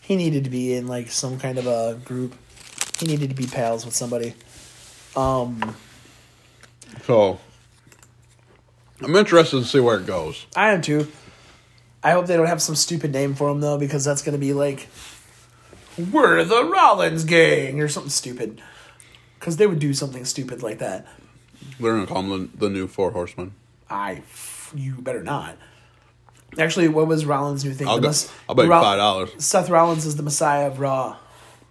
[0.00, 2.34] he needed to be in like some kind of a group.
[2.98, 4.34] He needed to be pals with somebody.
[5.16, 5.74] Um,
[7.04, 7.40] So
[9.00, 10.46] I'm interested to see where it goes.
[10.54, 11.08] I am too.
[12.04, 14.52] I hope they don't have some stupid name for him though, because that's gonna be
[14.52, 14.88] like,
[16.12, 18.60] "We're the Rollins Gang" or something stupid.
[19.40, 21.06] Because they would do something stupid like that.
[21.80, 23.52] They're gonna call them the, the new Four Horsemen.
[23.90, 24.22] I,
[24.74, 25.56] you better not.
[26.58, 27.88] Actually, what was Rollins' new thing?
[27.88, 29.40] I'll go- Mess- I'll bet you Ro- $5.
[29.40, 31.16] Seth Rollins is the Messiah of Raw.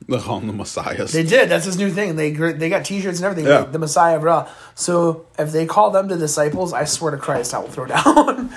[0.09, 1.13] They call them the Messiahs.
[1.13, 1.47] They did.
[1.47, 2.17] That's his new thing.
[2.17, 3.49] They they got T-shirts and everything.
[3.49, 3.59] Yeah.
[3.59, 4.49] like the Messiah of Raw.
[4.75, 8.53] So if they call them the disciples, I swear to Christ, I will throw down.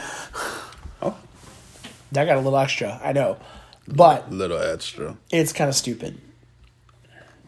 [2.12, 3.00] That got a little extra.
[3.02, 3.36] I know,
[3.88, 5.16] but Little extra.
[5.30, 6.20] it's kind of stupid.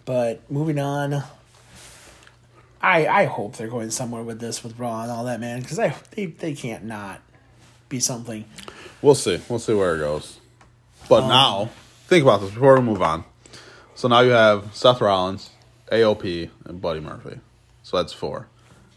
[0.05, 1.23] But moving on,
[2.83, 5.79] I I hope they're going somewhere with this with Raw and all that man because
[5.79, 7.21] I they they can't not
[7.89, 8.45] be something.
[9.03, 9.41] We'll see.
[9.49, 10.39] We'll see where it goes.
[11.09, 11.71] But um, now,
[12.07, 13.25] think about this before we move on.
[13.95, 15.51] So now you have Seth Rollins,
[15.91, 17.41] AOP, and Buddy Murphy.
[17.83, 18.49] So that's four.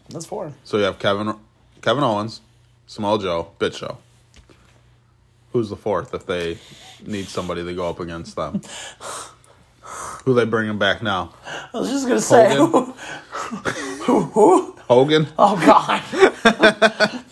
[0.08, 0.52] That's four.
[0.64, 1.34] So you have Kevin
[1.80, 2.40] Kevin Owens,
[2.86, 3.98] Samoa Joe, Big Show.
[5.52, 6.58] Who's the fourth if they
[7.04, 8.62] need somebody to go up against them?
[10.24, 11.34] Who they bringing back now?
[11.74, 12.56] I was just gonna say.
[12.56, 12.94] Hogan?
[14.04, 14.72] who, who?
[14.88, 15.26] Hogan?
[15.38, 16.02] Oh God.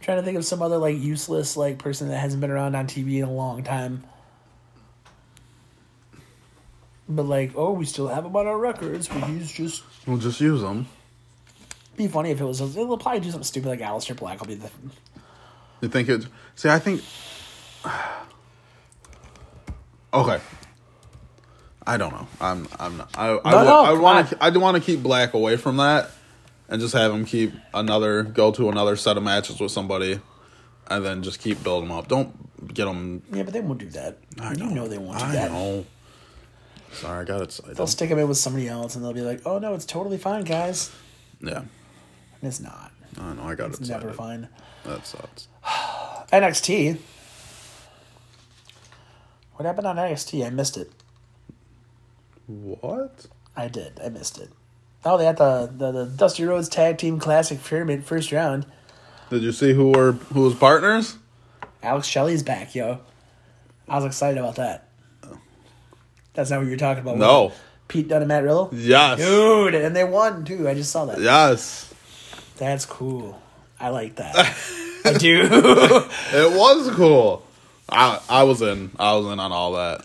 [0.00, 2.86] trying to think of some other like useless like person that hasn't been around on
[2.86, 4.04] TV in a long time.
[7.08, 9.06] But like, oh, we still have him on our records.
[9.08, 10.86] But he's just We'll just use them.
[11.96, 12.60] be funny if it was.
[12.60, 14.70] It'll probably do something stupid like Aleister Black will be the.
[15.80, 16.26] You think it?
[16.54, 17.02] See, I think.
[20.12, 20.40] Okay.
[21.86, 22.26] I don't know.
[22.40, 22.66] I'm.
[22.78, 22.96] I'm.
[22.96, 23.38] Not, I.
[23.44, 24.42] I, No, no, I want to.
[24.42, 26.10] I do want to keep Black away from that,
[26.68, 30.18] and just have him keep another go to another set of matches with somebody,
[30.88, 32.08] and then just keep building them up.
[32.08, 32.34] Don't
[32.74, 33.22] get them.
[33.32, 34.18] Yeah, but they won't do that.
[34.40, 35.50] I you know they won't do I that.
[35.52, 35.84] know.
[36.92, 37.76] Sorry, I got excited.
[37.76, 40.18] They'll stick him in with somebody else, and they'll be like, "Oh no, it's totally
[40.18, 40.90] fine, guys."
[41.40, 41.58] yeah.
[41.58, 41.68] And
[42.42, 42.92] it's not.
[43.18, 43.42] I know.
[43.42, 43.70] I got it.
[43.72, 44.04] It's excited.
[44.06, 44.48] never fine.
[44.84, 45.48] That sucks.
[46.32, 46.98] NXT.
[49.54, 50.46] What happened on NXT?
[50.46, 50.90] I missed it.
[52.46, 53.26] What?
[53.56, 54.00] I did.
[54.04, 54.50] I missed it.
[55.04, 58.66] Oh, they had the, the, the Dusty Rhodes Tag Team Classic Pyramid first round.
[59.30, 61.18] Did you see who were who was partners?
[61.82, 63.00] Alex Shelley's back, yo.
[63.88, 64.88] I was excited about that.
[66.34, 67.18] That's not what you're talking about.
[67.18, 67.52] No.
[67.88, 68.70] Pete Dunne and Matt Riddle?
[68.72, 69.18] Yes.
[69.18, 70.68] Dude, and they won too.
[70.68, 71.20] I just saw that.
[71.20, 71.92] Yes.
[72.56, 73.40] That's cool.
[73.80, 74.34] I like that.
[75.04, 75.42] I do.
[75.42, 77.44] It was cool.
[77.88, 78.90] I I was in.
[78.98, 80.04] I was in on all that.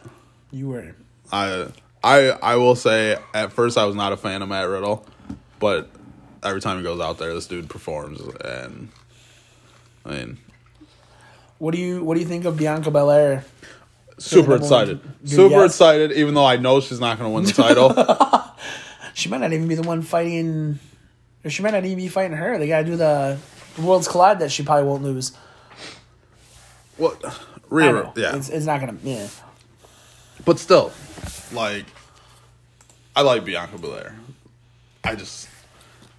[0.51, 0.95] you were.
[1.31, 1.67] I
[2.03, 5.05] I I will say at first I was not a fan of Matt Riddle,
[5.59, 5.89] but
[6.43, 8.89] every time he goes out there, this dude performs, and
[10.05, 10.37] I mean,
[11.57, 13.43] What do you What do you think of Bianca Belair?
[14.19, 15.71] super excited, super yes.
[15.71, 16.11] excited.
[16.13, 18.49] Even though I know she's not going to win the title.
[19.15, 20.79] She might not even be the one fighting,
[21.45, 22.57] or she might not even be fighting her.
[22.57, 23.37] They gotta do the
[23.77, 25.31] Worlds Collide that she probably won't lose.
[26.97, 27.23] what?
[27.25, 27.33] I
[27.69, 28.13] Rhea, know.
[28.15, 28.97] yeah, It's, it's not gonna.
[29.03, 29.27] Yeah.
[30.45, 30.91] but still,
[31.51, 31.85] like,
[33.15, 34.15] I like Bianca Belair.
[35.03, 35.49] I just,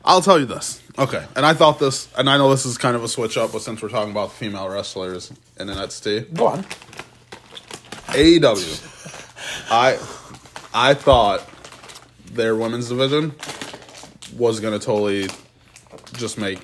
[0.05, 1.25] I'll tell you this, okay.
[1.37, 3.63] And I thought this, and I know this is kind of a switch up, but
[3.63, 6.65] since we're talking about female wrestlers in NXT, Go on.
[8.15, 9.71] AEW.
[9.71, 9.99] I,
[10.75, 11.49] I thought
[12.33, 13.33] their women's division
[14.37, 15.29] was gonna totally
[16.15, 16.59] just make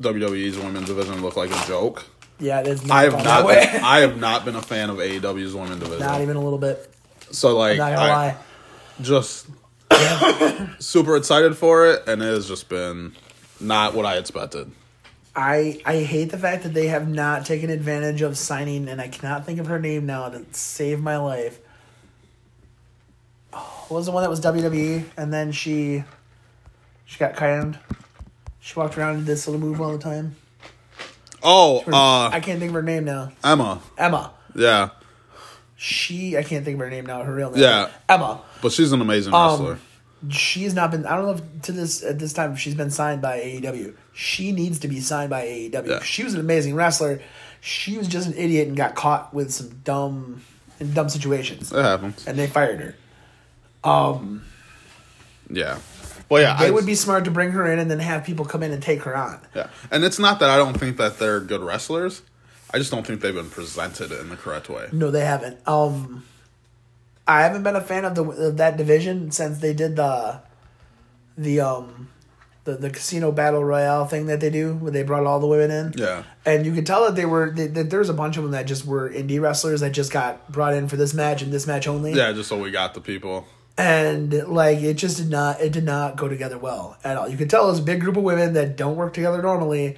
[0.00, 2.04] WWE's women's division look like a joke.
[2.38, 5.80] Yeah, it's I have not been, I have not been a fan of AEW's women's
[5.80, 6.00] division.
[6.06, 6.90] not even a little bit.
[7.30, 8.36] so like I'm not gonna I- lie.
[9.00, 9.46] just
[10.80, 13.14] super excited for it, and it has just been
[13.60, 14.70] not what I expected.
[15.34, 19.08] I I hate the fact that they have not taken advantage of signing, and I
[19.08, 21.58] cannot think of her name now to save my life.
[23.52, 26.04] Oh, what was the one that was WWE, and then she
[27.06, 27.78] she got canned.
[28.66, 30.34] She walked around and did this little move all the time.
[31.40, 33.30] Oh, I uh, can't think of her name now.
[33.44, 33.80] Emma.
[33.96, 34.32] Emma.
[34.56, 34.88] Yeah,
[35.76, 37.22] She I can't think of her name now.
[37.22, 37.62] Her real name.
[37.62, 37.90] Yeah.
[38.08, 38.40] Emma.
[38.60, 39.78] but she's an amazing Um, wrestler.
[40.30, 41.06] She's not been.
[41.06, 43.94] I don't know if to this at this time if she's been signed by AEW.
[44.14, 45.86] She needs to be signed by AEW.
[45.88, 46.02] Yeah.
[46.02, 47.20] She was an amazing wrestler.
[47.60, 50.42] She was just an idiot and got caught with some dumb,
[50.80, 52.26] in dumb situations, It happens.
[52.26, 52.96] and they fired her.
[53.88, 54.42] Um.
[55.50, 55.78] Yeah.
[56.28, 58.44] Well, yeah, They I- would be smart to bring her in and then have people
[58.44, 59.40] come in and take her on.
[59.54, 62.22] Yeah, and it's not that I don't think that they're good wrestlers.
[62.74, 64.88] I just don't think they've been presented in the correct way.
[64.92, 65.58] No, they haven't.
[65.68, 66.24] Um,
[67.28, 70.40] I haven't been a fan of the of that division since they did the,
[71.38, 72.08] the um,
[72.64, 75.70] the the casino battle royale thing that they do where they brought all the women
[75.70, 75.92] in.
[75.96, 76.24] Yeah.
[76.44, 78.50] and you could tell that they were that that there was a bunch of them
[78.52, 81.66] that just were indie wrestlers that just got brought in for this match and this
[81.68, 82.12] match only.
[82.14, 83.46] Yeah, just so we got the people.
[83.78, 87.28] And like it just did not it did not go together well at all.
[87.28, 89.96] You could tell it was a big group of women that don't work together normally,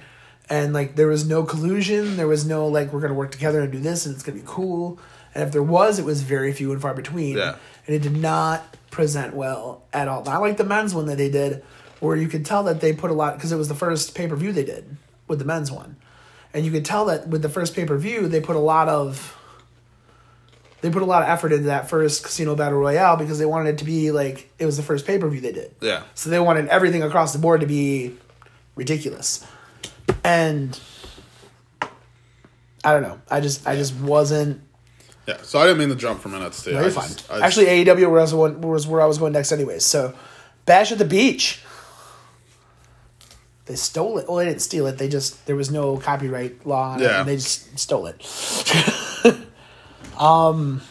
[0.49, 2.17] and like there was no collusion.
[2.17, 4.43] There was no like we're gonna work together and do this and it's gonna be
[4.45, 4.99] cool.
[5.33, 7.37] And if there was, it was very few and far between.
[7.37, 7.55] Yeah.
[7.85, 10.23] and it did not present well at all.
[10.23, 11.63] Not like the men's one that they did,
[11.99, 14.27] where you could tell that they put a lot because it was the first pay
[14.27, 15.95] per view they did with the men's one,
[16.53, 18.89] and you could tell that with the first pay per view they put a lot
[18.89, 19.37] of
[20.81, 23.69] they put a lot of effort into that first Casino Battle Royale because they wanted
[23.71, 25.73] it to be like it was the first pay per view they did.
[25.81, 26.03] Yeah.
[26.15, 28.15] So they wanted everything across the board to be
[28.75, 29.45] ridiculous,
[30.23, 30.79] and
[32.83, 33.19] I don't know.
[33.29, 34.61] I just I just wasn't.
[35.27, 36.71] Yeah, so I didn't mean to jump from minutes to.
[36.71, 37.09] No, you're just- fine.
[37.39, 39.85] Just- Actually, AEW was, one, was where I was going next, anyways.
[39.85, 40.15] So,
[40.65, 41.61] Bash at the Beach.
[43.65, 44.27] They stole it.
[44.27, 44.97] Well, they didn't steal it.
[44.97, 47.19] They just there was no copyright law on it, Yeah.
[47.19, 48.25] and they just stole it.
[50.19, 50.81] um,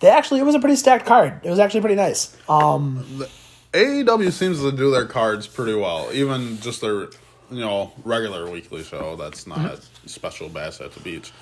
[0.00, 1.40] they actually it was a pretty stacked card.
[1.42, 2.36] It was actually pretty nice.
[2.48, 3.24] Um,
[3.72, 7.08] AEW seems to do their cards pretty well, even just their
[7.50, 9.16] you know regular weekly show.
[9.16, 10.06] That's not Mm-hmm.
[10.06, 11.32] special Bash at the Beach.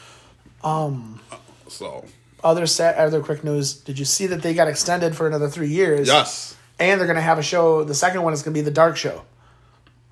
[0.63, 1.21] Um.
[1.69, 2.05] So
[2.45, 3.75] other set, other quick news.
[3.75, 6.07] Did you see that they got extended for another three years?
[6.09, 7.85] yes, and they're gonna have a show.
[7.85, 9.23] The second one is gonna be the Dark Show.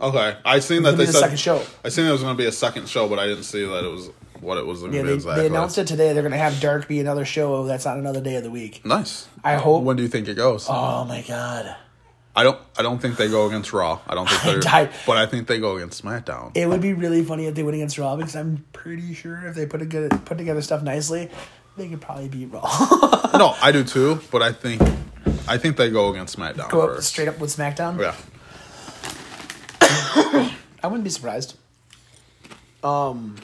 [0.00, 0.36] okay.
[0.44, 1.62] I seen that they the said second show.
[1.84, 3.84] I seen there was going to be a second show, but I didn't see that
[3.84, 4.08] it was
[4.40, 5.42] what it was going to Yeah, they, exactly.
[5.42, 6.12] they announced it today.
[6.12, 8.84] They're gonna have Dark be another show that's on another day of the week.
[8.84, 9.28] Nice.
[9.44, 9.84] I hope.
[9.84, 10.66] When do you think it goes?
[10.68, 11.76] Oh my god.
[12.34, 12.58] I don't.
[12.78, 13.98] I don't think they go against Raw.
[14.06, 14.90] I don't think they're.
[15.06, 16.52] but I think they go against SmackDown.
[16.54, 19.56] It would be really funny if they went against Raw because I'm pretty sure if
[19.56, 21.28] they put a good put together stuff nicely,
[21.76, 22.60] they could probably beat Raw.
[23.36, 24.20] no, I do too.
[24.30, 24.80] But I think,
[25.48, 27.98] I think they go against SmackDown Go up straight up with SmackDown.
[28.00, 28.14] Yeah.
[30.82, 31.56] I wouldn't be surprised.
[32.82, 33.36] Um,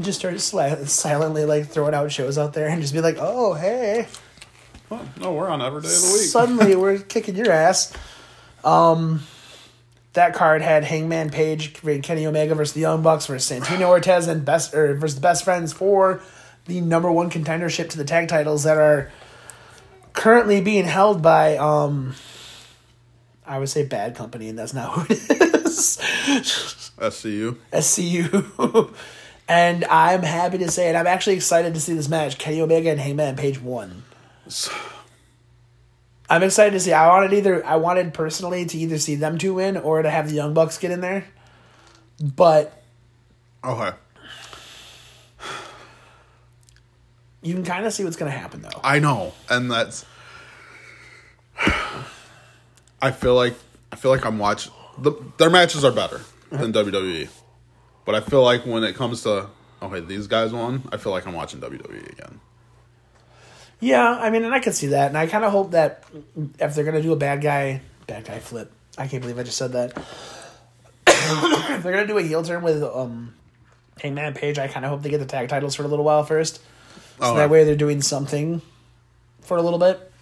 [0.00, 3.54] just start sli- silently like throwing out shows out there and just be like, "Oh,
[3.54, 4.06] hey,
[4.88, 6.22] Well, no, we're on every day of the week.
[6.28, 7.92] suddenly we're kicking your ass."
[8.64, 9.22] Um,
[10.12, 14.44] that card had Hangman Page, Kenny Omega versus the Young Bucks versus Santino Ortiz and
[14.44, 16.20] best or versus the Best Friends for
[16.66, 19.10] the number one contendership to the tag titles that are
[20.12, 22.14] currently being held by um.
[23.46, 25.98] I would say bad company, and that's not who it is.
[27.00, 27.56] SCU.
[27.72, 28.94] SCU.
[29.50, 30.94] and I'm happy to say it.
[30.94, 32.38] I'm actually excited to see this match.
[32.38, 34.04] Kenny Omega and Hangman Page won.
[36.30, 36.92] I'm excited to see.
[36.92, 40.28] I wanted either I wanted personally to either see them two win or to have
[40.28, 41.26] the Young Bucks get in there.
[42.22, 42.80] But
[43.64, 43.90] Okay.
[47.42, 48.80] you can kind of see what's going to happen though.
[48.84, 50.06] I know, and that's.
[53.02, 53.54] I feel like
[53.90, 54.72] I feel like I'm watching.
[54.98, 56.20] The, their matches are better
[56.50, 56.90] than uh-huh.
[56.90, 57.28] WWE,
[58.10, 59.46] but I feel like when it comes to
[59.80, 60.82] okay, these guys won.
[60.90, 62.40] I feel like I'm watching WWE again.
[63.78, 66.02] Yeah, I mean, and I can see that, and I kind of hope that
[66.58, 69.56] if they're gonna do a bad guy, bad guy flip, I can't believe I just
[69.56, 69.96] said that.
[71.06, 73.32] if they're gonna do a heel turn with um,
[74.02, 76.24] Hangman Page, I kind of hope they get the tag titles for a little while
[76.24, 76.62] first, so
[77.20, 78.60] Oh, that way they're doing something
[79.40, 80.12] for a little bit,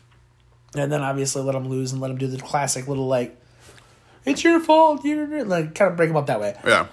[0.74, 3.34] and then obviously let them lose and let them do the classic little like,
[4.26, 6.54] it's your fault, you're like kind of break them up that way.
[6.66, 6.88] Yeah,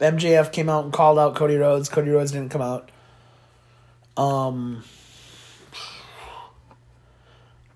[0.00, 1.88] MJF came out and called out Cody Rhodes.
[1.88, 2.90] Cody Rhodes didn't come out.
[4.16, 4.82] Um,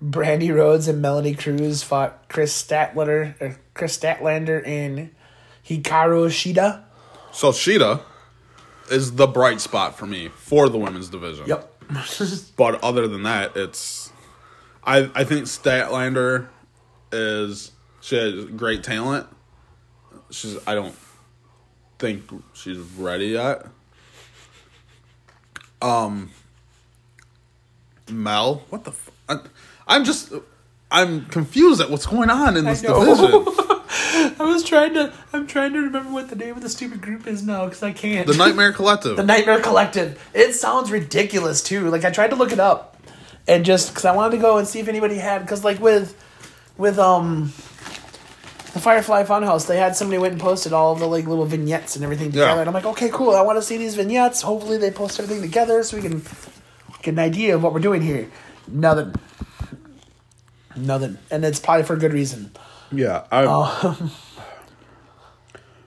[0.02, 5.10] Brandi Rhodes and Melanie Cruz fought Kris Statlander, or Kris Statlander and
[5.66, 6.82] Hikaru Shida.
[7.32, 8.00] so Shida
[8.90, 11.46] is the bright spot for me for the women's division.
[11.46, 11.66] Yep.
[12.56, 14.10] but other than that, it's
[14.84, 16.48] I I think Statlander
[17.12, 19.26] is she has great talent.
[20.30, 20.94] She's I don't
[21.98, 22.24] think
[22.54, 23.66] she's ready yet.
[25.82, 26.30] Um,
[28.08, 28.90] Mel, what the?
[28.90, 29.40] F- I,
[29.86, 30.32] I'm just
[30.90, 33.04] I'm confused at what's going on in this know.
[33.04, 33.44] division.
[34.38, 35.12] I was trying to.
[35.32, 37.92] I'm trying to remember what the name of the stupid group is now because I
[37.92, 38.26] can't.
[38.26, 39.16] The Nightmare Collective.
[39.16, 40.30] The Nightmare Collective.
[40.34, 41.90] It sounds ridiculous too.
[41.90, 42.96] Like I tried to look it up,
[43.46, 45.42] and just because I wanted to go and see if anybody had.
[45.42, 46.20] Because like with,
[46.76, 47.52] with um,
[48.72, 52.04] the Firefly Funhouse, they had somebody went and posted all the like little vignettes and
[52.04, 52.54] everything together.
[52.54, 52.60] Yeah.
[52.60, 53.34] And I'm like, okay, cool.
[53.34, 54.42] I want to see these vignettes.
[54.42, 56.22] Hopefully they post everything together so we can
[57.02, 58.30] get an idea of what we're doing here.
[58.68, 59.14] Nothing.
[60.76, 62.52] Nothing, and it's probably for a good reason.
[62.92, 64.10] yeah, I, Oh.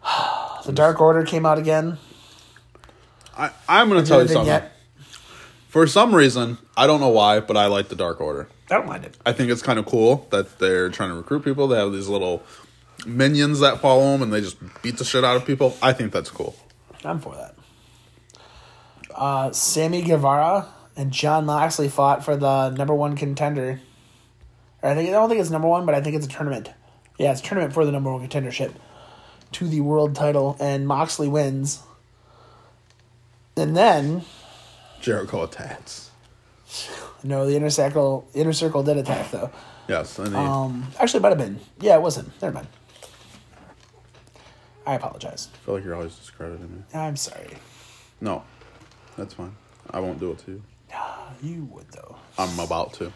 [0.66, 1.98] The Dark Order came out again.
[3.38, 4.46] I I'm gonna tell you something.
[4.46, 4.72] vignette.
[5.68, 8.48] For some reason, I don't know why, but I like the Dark Order.
[8.70, 9.18] I don't mind it.
[9.26, 11.68] I think it's kind of cool that they're trying to recruit people.
[11.68, 12.44] They have these little
[13.06, 15.78] minions that follow them, and they just beat the shit out of people.
[15.82, 16.56] I think that's cool.
[17.04, 17.56] I'm for that.
[19.14, 23.82] Uh, Sammy Guevara and Jon Moxley fought for the number one contender.
[24.82, 26.72] Or I think I don't think it's number one, but I think it's a tournament.
[27.20, 28.74] Yeah, it's a tournament for the number one contendership
[29.54, 31.82] to the world title, and Moxley wins.
[33.56, 34.24] And then,
[35.00, 36.10] Jericho attacks.
[37.24, 39.52] no, the inner circle, inner circle did attack though.
[39.88, 41.60] Yes, Um, actually, it might have been.
[41.80, 42.32] Yeah, it wasn't.
[42.42, 42.68] Never mind.
[44.86, 45.50] I apologize.
[45.54, 46.84] I feel like you're always discrediting me.
[46.94, 47.48] I'm sorry.
[48.22, 48.44] No,
[49.18, 49.56] that's fine.
[49.90, 50.64] I won't do it to you.
[50.92, 52.16] Nah, you would though.
[52.38, 53.12] I'm about to.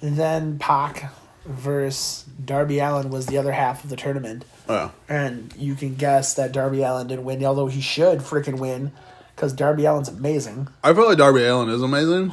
[0.00, 1.12] And then Pac
[1.44, 4.44] versus Darby Allin was the other half of the tournament.
[4.68, 4.90] Oh, yeah.
[5.08, 8.92] And you can guess that Darby Allin didn't win, although he should freaking win
[9.34, 10.68] because Darby Allin's amazing.
[10.84, 12.32] I feel like Darby Allin is amazing,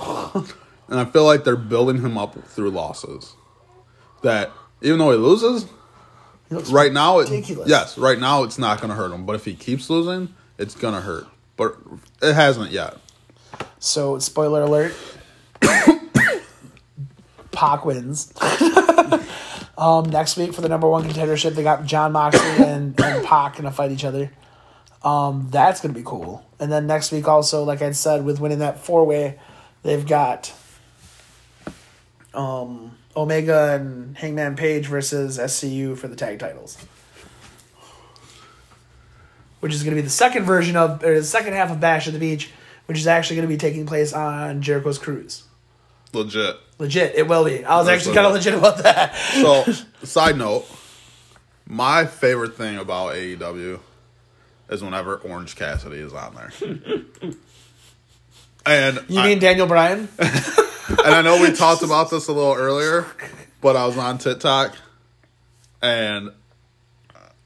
[0.88, 3.36] and I feel like they're building him up through losses.
[4.22, 5.66] That even though he loses,
[6.50, 9.26] right now, it, yes, right now it's not going to hurt him.
[9.26, 11.28] But if he keeps losing, it's going to hurt.
[11.58, 11.78] But
[12.22, 12.98] it hasn't yet.
[13.80, 14.94] So, spoiler alert
[17.52, 18.34] Pac wins.
[19.78, 23.54] um, next week for the number one contendership, they got Jon Moxley and, and Pac
[23.54, 24.32] going to fight each other.
[25.04, 26.46] Um, that's going to be cool.
[26.60, 29.40] And then next week, also, like I said, with winning that four way,
[29.84, 30.54] they've got
[32.36, 36.78] um, Omega and Hangman Page versus SCU for the tag titles.
[39.62, 42.08] Which is going to be the second version of, or the second half of Bash
[42.08, 42.52] at the Beach,
[42.86, 45.44] which is actually going to be taking place on Jericho's cruise.
[46.14, 46.56] Legit.
[46.78, 47.64] Legit, it will be.
[47.66, 48.54] I was That's actually kind of legit.
[48.54, 49.16] about that.
[49.16, 49.64] So,
[50.06, 50.66] side note,
[51.66, 53.80] my favorite thing about AEW
[54.70, 56.52] is whenever Orange Cassidy is on there.
[58.66, 60.08] and You I, mean Daniel Bryan?
[60.90, 63.06] and I know we talked about this a little earlier,
[63.62, 64.76] but I was on TikTok
[65.82, 66.32] and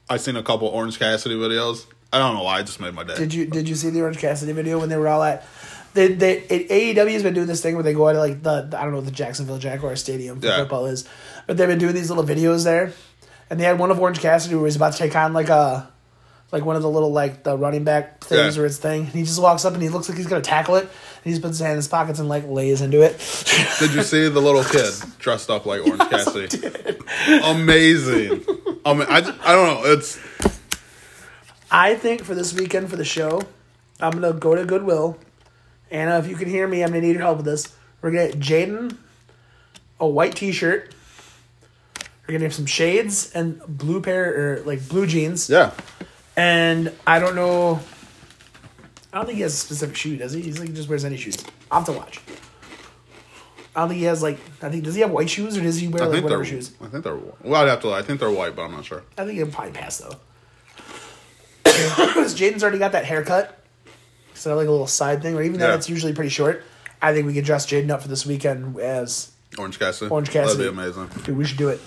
[0.08, 1.86] I seen a couple Orange Cassidy videos.
[2.12, 3.14] I don't know why, I just made my day.
[3.16, 5.46] Did you did you see the Orange Cassidy video when they were all at?
[5.94, 8.42] They they it, AEW has been doing this thing where they go out to like
[8.42, 10.56] the I don't know the Jacksonville Jaguar Stadium for Yeah.
[10.58, 11.04] football is,
[11.46, 12.92] but they've been doing these little videos there,
[13.48, 15.89] and they had one of Orange Cassidy where he's about to take on like a.
[16.52, 18.62] Like one of the little like the running back things Yeah.
[18.62, 20.74] or his thing, and he just walks up and he looks like he's gonna tackle
[20.76, 20.90] it, and
[21.24, 23.12] he just puts his hand in his pockets and like lays into it.
[23.78, 26.58] Did you see the little kid dressed up like Orange Cassidy?
[27.44, 28.44] Amazing.
[28.84, 29.82] I, mean, I, I don't know.
[29.92, 30.18] It's
[31.70, 33.42] I think for this weekend for the show,
[34.00, 35.18] I'm gonna go to Goodwill.
[35.90, 37.72] Anna, if you can hear me, I'm gonna need your help with this.
[38.02, 38.96] We're gonna get Jaden
[40.00, 40.94] a white T-shirt.
[42.26, 45.48] We're gonna have some shades and blue pair or like blue jeans.
[45.48, 45.70] yeah.
[46.36, 47.80] And I don't know.
[49.12, 50.40] I don't think he has a specific shoe, does he?
[50.40, 51.36] He's like he just wears any shoes.
[51.70, 52.20] I'll have to watch.
[53.74, 54.38] I don't think he has like.
[54.62, 56.72] I think does he have white shoes or does he wear I like whatever shoes?
[56.80, 57.16] I think they're.
[57.42, 57.92] Well, I'd have to.
[57.92, 59.02] I think they're white, but I'm not sure.
[59.18, 60.14] I think he'll probably pass though.
[61.64, 63.56] Because Jaden's already got that haircut.
[64.34, 65.74] So like a little side thing, or even though Yeah.
[65.74, 66.64] it's usually pretty short.
[67.02, 70.10] I think we could dress Jaden up for this weekend as Orange Cassidy.
[70.10, 70.64] Orange Cassidy.
[70.64, 71.22] That'd be amazing.
[71.24, 71.80] dude, we should do it.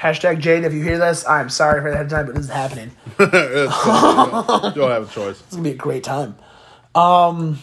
[0.00, 2.90] Hashtag Jaden, if you hear this, I'm sorry for that time, but this is happening.
[3.18, 5.40] You, don't, have a choice.
[5.40, 6.36] It's gonna be a great time.
[6.94, 7.58] Um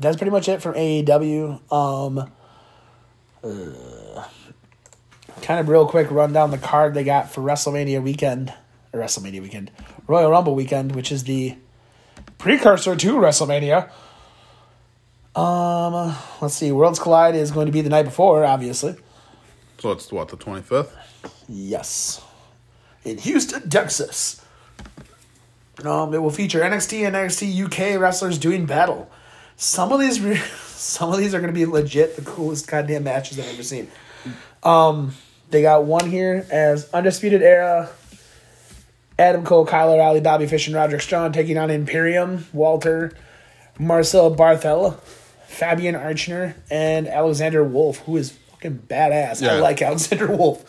[0.00, 1.72] that's pretty much it from AEW.
[1.72, 2.30] Um
[3.44, 4.24] uh,
[5.42, 8.52] kind of real quick run down the card they got for WrestleMania weekend.
[8.92, 9.70] Or WrestleMania weekend.
[10.08, 11.56] Royal Rumble weekend, which is the
[12.38, 13.90] precursor to WrestleMania.
[15.36, 16.72] Um, let's see.
[16.72, 18.96] Worlds Collide is going to be the night before, obviously.
[19.78, 20.90] So it's what the 25th.
[21.48, 22.22] Yes,
[23.04, 24.44] in Houston, Texas.
[25.84, 27.64] Um, it will feature NXT and NXT
[27.94, 29.10] UK wrestlers doing battle.
[29.56, 33.38] some of these, re- some of these are gonna be legit the coolest goddamn matches
[33.38, 33.88] I've ever seen.
[34.62, 35.14] Um,
[35.50, 37.88] they got one here as undisputed era.
[39.18, 43.12] Adam Cole, Kyle O'Reilly, Bobby Fish, and Roderick Strong taking on Imperium, Walter,
[43.78, 44.98] Marcel Barthel,
[45.46, 49.42] Fabian Aichner, and Alexander Wolf, who is fucking badass.
[49.42, 49.54] Yeah.
[49.54, 50.64] I like Alexander Wolf.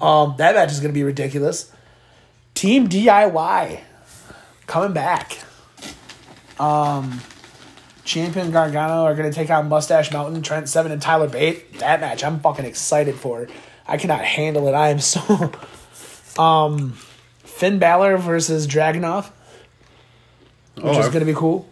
[0.00, 1.72] Um, that match is going to be ridiculous.
[2.54, 3.80] Team DIY
[4.66, 5.38] coming back.
[6.58, 7.20] Um,
[8.04, 11.78] Champion Gargano are going to take on Mustache Mountain, Trent Seven, and Tyler Bate.
[11.80, 13.48] That match I'm fucking excited for.
[13.86, 14.72] I cannot handle it.
[14.72, 15.52] I am so.
[16.42, 16.92] um,
[17.44, 19.30] Finn Balor versus Dragunov,
[20.76, 21.68] which Oh, is going to be cool.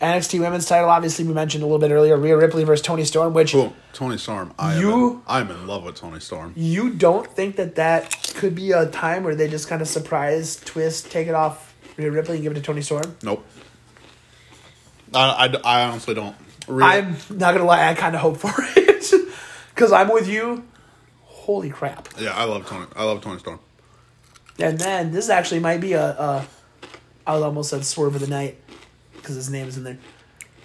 [0.00, 2.16] NXT Women's Title, obviously we mentioned a little bit earlier.
[2.16, 3.74] Rhea Ripley versus Toni Storm, which Cool.
[3.92, 4.52] Toni Storm.
[4.58, 6.54] I You- am in, I'm in love with Toni Storm.
[6.56, 10.56] you don't think that that could be a time where they just kind of surprise
[10.64, 13.14] twist, take it off Rhea Ripley and give it to Toni Storm?
[13.22, 13.44] Nope.
[15.12, 16.36] I, I, I honestly don't.
[16.68, 19.12] Really, I'm not gonna lie, I kind of hope for it
[19.74, 20.64] because I'm with you.
[21.24, 22.08] Holy crap!
[22.18, 22.86] yeah, I love Toni.
[22.94, 23.58] I love Toni Storm.
[24.58, 26.46] And then this actually might be a, a
[27.26, 28.59] I almost said swerve of the night
[29.30, 29.98] because his name is in there.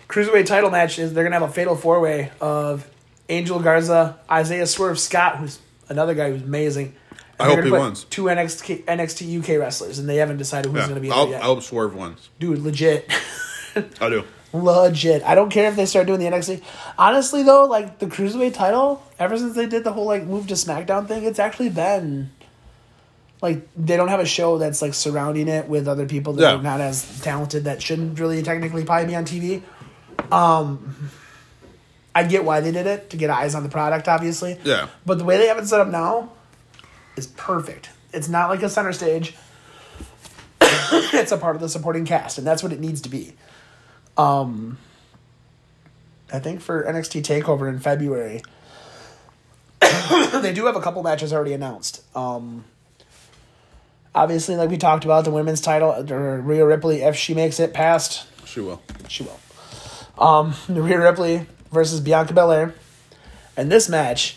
[0.07, 2.89] Cruiserweight title match is they're gonna have a fatal four way of
[3.29, 5.59] Angel Garza, Isaiah Swerve Scott, who's
[5.89, 6.95] another guy who's amazing.
[7.39, 8.05] I hope he wins.
[8.05, 11.15] Two NXT NXT UK wrestlers, and they haven't decided who's Yeah, gonna be in I
[11.15, 11.41] there hope, yet.
[11.41, 12.29] I hope Swerve wins.
[12.39, 13.11] Dude, legit.
[13.99, 14.23] I do.
[14.53, 15.21] legit.
[15.23, 16.61] I don't care if they start doing the NXT.
[16.97, 20.53] Honestly, though, like the cruiserweight title, ever since they did the whole like move to
[20.53, 22.29] SmackDown thing, it's actually been
[23.45, 26.55] like they don't have a show that's like surrounding it with other people that Yeah.
[26.59, 29.61] are not as talented that shouldn't really technically probably be on TV.
[30.31, 30.95] Um,
[32.13, 34.57] I get why they did it to get eyes on the product, obviously.
[34.63, 34.87] Yeah.
[35.05, 36.31] But the way they have it set up now
[37.17, 37.89] is perfect.
[38.13, 39.35] It's not like a center stage.
[40.61, 43.33] it's a part of the supporting cast, and that's what it needs to be.
[44.17, 44.77] Um,
[46.31, 48.41] I think for NXT Takeover in February,
[50.41, 52.01] they do have a couple matches already announced.
[52.15, 52.63] Um,
[54.15, 57.73] obviously, like we talked about, the women's title, or Rhea Ripley, if she makes it
[57.73, 58.81] past She will.
[59.07, 59.39] she will.
[60.23, 62.73] Um, Rhea Ripley versus Bianca Belair.
[63.57, 64.35] And this match,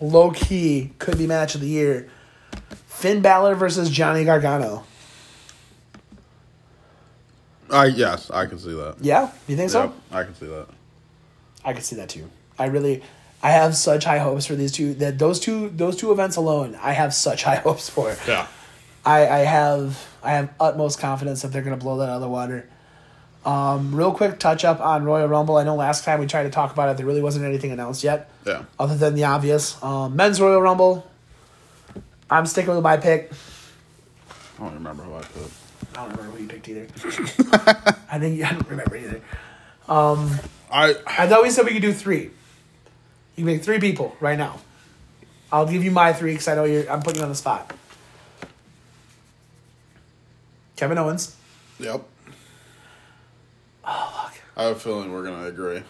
[0.00, 2.10] low key, could be match of the year.
[2.86, 4.84] Finn Balor versus Johnny Gargano.
[7.70, 8.96] I yes, I can see that.
[9.00, 9.82] Yeah, you think so?
[9.84, 10.66] Yep, I can see that.
[11.64, 12.30] I can see that too.
[12.58, 13.02] I really,
[13.42, 14.94] I have such high hopes for these two.
[14.94, 18.16] That those two, those two events alone, I have such high hopes for.
[18.26, 18.46] Yeah.
[19.08, 22.28] I, I have I have utmost confidence that they're gonna blow that out of the
[22.28, 22.68] water.
[23.44, 25.56] Um, real quick touch up on Royal Rumble.
[25.56, 28.04] I know last time we tried to talk about it, there really wasn't anything announced
[28.04, 28.64] yet, Yeah.
[28.78, 29.82] other than the obvious.
[29.82, 31.06] Um, men's Royal Rumble.
[32.28, 33.32] I'm sticking with my pick.
[34.58, 35.50] I don't remember who I put.
[35.94, 36.86] I don't remember who you picked either.
[38.12, 39.22] I think I don't remember either.
[39.88, 42.24] I I thought we said we could do three.
[42.24, 42.30] You
[43.36, 44.58] can make three people right now.
[45.50, 46.90] I'll give you my three because I know you're.
[46.90, 47.72] I'm putting you on the spot.
[50.78, 51.34] Kevin Owens.
[51.80, 52.02] yep.
[53.84, 54.34] Oh fuck.
[54.56, 55.82] I have a feeling we're gonna agree.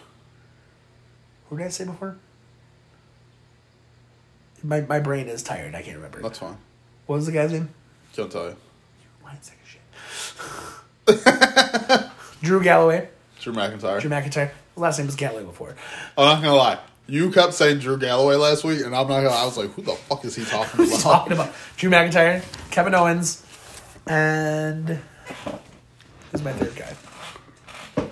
[1.49, 2.17] Who did I say before?
[4.63, 5.75] My my brain is tired.
[5.75, 6.21] I can't remember.
[6.23, 6.57] That's fine.
[7.05, 7.69] What was the guy's name?
[8.15, 8.55] Can't tell you.
[9.23, 9.61] Mind second
[11.05, 12.09] shit.
[12.41, 13.09] Drew Galloway.
[13.39, 14.01] Drew McIntyre.
[14.01, 14.49] Drew McIntyre.
[14.49, 15.75] His last name was Galloway before.
[16.17, 16.79] I'm not gonna lie.
[17.05, 19.29] You kept saying Drew Galloway last week, and I'm not gonna.
[19.29, 20.99] I was like, who the fuck is he talking about?
[20.99, 23.43] Talking about Drew McIntyre, Kevin Owens,
[24.09, 24.99] and
[26.31, 28.07] who's my third guy?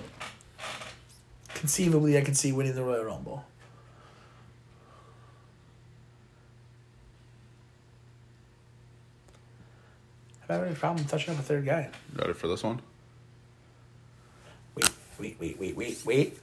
[1.54, 3.44] Conceivably, I could see winning the Royal Rumble.
[10.42, 11.90] Have I have any problem touching up a third guy?
[12.14, 12.80] Ready for this one?
[14.76, 16.38] Wait, wait, wait, wait, wait, wait.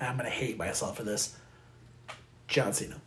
[0.00, 1.36] I'm gonna hate myself for this.
[2.48, 3.00] John Cena.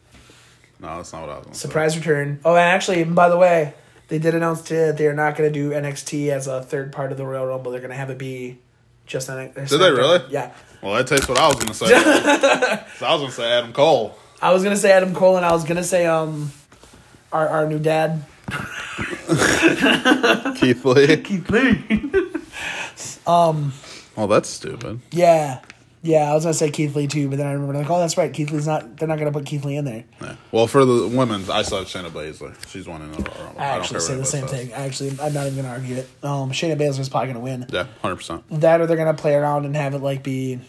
[0.80, 2.40] No, that's not what I was Surprise return.
[2.44, 3.74] Oh, and actually, by the way,
[4.10, 7.12] they did announce today that they're not going to do NXT as a third part
[7.12, 7.72] of the Royal Rumble.
[7.72, 8.60] They're going to have it be
[9.06, 9.70] just NXT.
[9.70, 10.22] Did they really?
[10.30, 10.52] Yeah.
[10.82, 11.86] Well, that takes what I was gonna say.
[11.94, 14.18] 'Cause I was gonna say Adam Cole.
[14.42, 16.52] I was going to say Adam Cole, and I was going to say um,
[17.32, 18.26] our our new dad,
[20.58, 21.18] Keith Lee.
[21.24, 22.12] Keith Lee.
[23.26, 25.00] Oh, that's stupid.
[25.12, 25.60] yeah.
[26.06, 28.18] Yeah, I was gonna say Keith Lee too, but then I remember like, oh, that's
[28.18, 28.98] right, Keith Lee's not.
[28.98, 30.04] They're not gonna put Keith Lee in there.
[30.22, 30.36] Yeah.
[30.52, 32.54] Well, for the women's, I saw Shayna Baszler.
[32.68, 33.62] She's winning the Royal Rumble.
[33.62, 34.74] I don't actually care say the same thing.
[34.74, 36.10] I actually, I'm not even gonna argue it.
[36.22, 37.68] Um, Shayna Baszler's probably gonna win.
[37.70, 38.44] Yeah, hundred percent.
[38.50, 40.60] That or they're gonna play around and have it like be.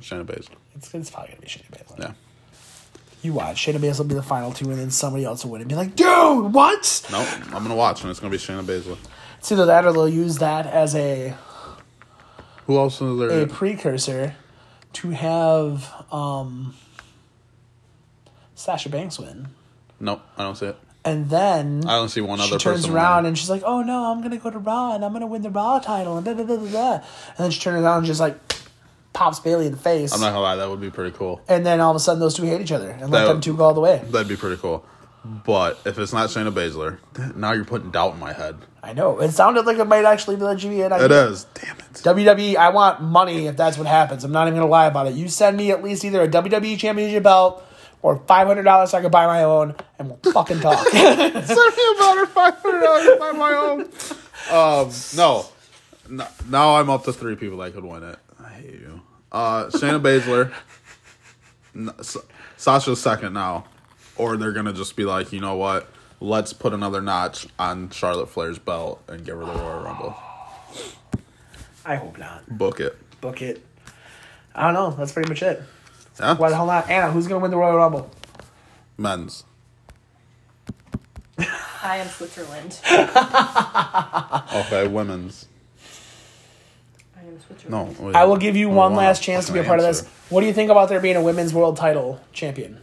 [0.00, 0.48] Shayna Baszler.
[0.76, 1.98] It's, it's probably gonna be Shayna Baszler.
[1.98, 2.12] Yeah.
[3.20, 3.66] You watch.
[3.66, 5.76] Shayna Baszler will be the final two, and then somebody else will win and be
[5.76, 7.06] like, dude, what?
[7.12, 7.28] Nope.
[7.52, 8.96] I'm gonna watch, and it's gonna be Shayna Baszler.
[9.40, 11.34] It's either that or they'll use that as a
[12.66, 13.42] Who else is there?
[13.42, 14.34] a precursor
[14.94, 16.74] to have um,
[18.54, 19.48] Sasha Banks win.
[20.00, 20.76] nope, I don't see it.
[21.04, 22.48] And then I don't see one other.
[22.48, 23.28] she turns around winning.
[23.28, 25.50] and she's like, "Oh no, I'm gonna go to Raw and I'm gonna win the
[25.50, 26.92] Raw title." And blah, blah, blah, blah, blah.
[26.94, 27.02] And
[27.38, 28.36] then she turns around and just like
[29.12, 30.12] pops Bayley in the face.
[30.12, 31.40] I'm not gonna lie, that would be pretty cool.
[31.48, 33.40] and then all of a sudden, those two hate each other and let That- them
[33.40, 34.02] two go all the way.
[34.10, 34.84] That'd be pretty cool.
[35.44, 36.98] But if it's not Shayna Baszler,
[37.36, 38.56] now you're putting doubt in my head.
[38.82, 41.04] I know it sounded like it might actually be the GBA.
[41.04, 41.44] It is.
[41.54, 41.92] Damn it.
[41.94, 44.22] WWE, I want money if that's what happens.
[44.24, 45.14] I'm not even gonna lie about it.
[45.14, 47.64] You send me at least either a WWE Championship belt
[48.02, 50.86] or five hundred dollars so I can buy my own, and we'll fucking talk.
[50.88, 53.80] Send me her five hundred dollars to buy my own.
[54.50, 55.46] Um, no.
[56.08, 56.26] no.
[56.48, 58.18] Now I'm up to three people that could win it.
[58.42, 59.02] I hate you.
[59.32, 60.52] Uh, Shayna Baszler.
[61.74, 61.90] N-
[62.56, 63.66] Sasha's second now,
[64.18, 65.88] or they're gonna just be like, you know what?
[66.20, 70.16] Let's put another notch on Charlotte Flair's belt and give her the Royal Rumble.
[71.84, 72.48] I hope not.
[72.58, 72.96] Book it.
[73.20, 73.64] Book it.
[74.54, 74.90] I don't know.
[74.96, 75.62] That's pretty much it.
[76.18, 76.34] Yeah.
[76.36, 76.88] Why the hell not?
[76.88, 78.10] Anna, who's gonna win the Royal Rumble?
[78.96, 79.44] Men's.
[81.38, 82.80] I am Switzerland.
[84.56, 85.46] Okay, women's.
[87.14, 87.38] I am
[87.68, 87.94] No.
[87.98, 88.16] Wait.
[88.16, 90.06] I will give you I one last chance to be a fucking part of this.
[90.30, 92.82] What do you think about there being a women's world title champion?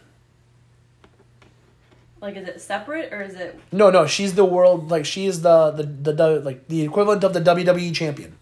[2.23, 3.59] Like, is it separate or is it?
[3.73, 7.21] No, no, she's the world like she is the the, the, the like the equivalent
[7.25, 8.37] of the WWE champion,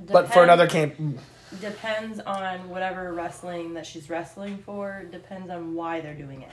[0.00, 0.94] but for another camp.
[0.96, 1.18] Mm.
[1.60, 5.04] Depends on whatever wrestling that she's wrestling for.
[5.12, 6.50] Depends on why they're doing it.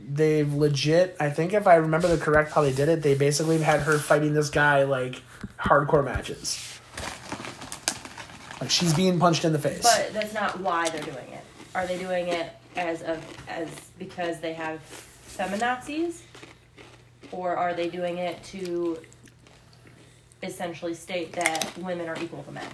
[0.00, 1.16] They've legit.
[1.20, 3.96] I think if I remember the correct how they did it, they basically had her
[3.96, 5.22] fighting this guy like
[5.56, 6.80] hardcore matches.
[8.60, 9.82] Like she's being punched in the face.
[9.82, 11.44] But that's not why they're doing it.
[11.76, 12.50] Are they doing it
[12.80, 13.68] as of as
[13.98, 14.80] because they have
[15.28, 16.22] feminazis,
[17.30, 18.98] or are they doing it to
[20.42, 22.66] essentially state that women are equal to men?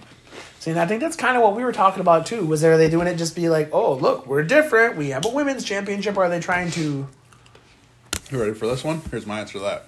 [0.59, 2.45] See, and I think that's kind of what we were talking about too.
[2.45, 4.95] Was there are they doing it just be like, oh look, we're different.
[4.95, 6.17] We have a women's championship.
[6.17, 7.07] Or are they trying to?
[8.31, 9.01] You ready for this one?
[9.11, 9.87] Here's my answer to that.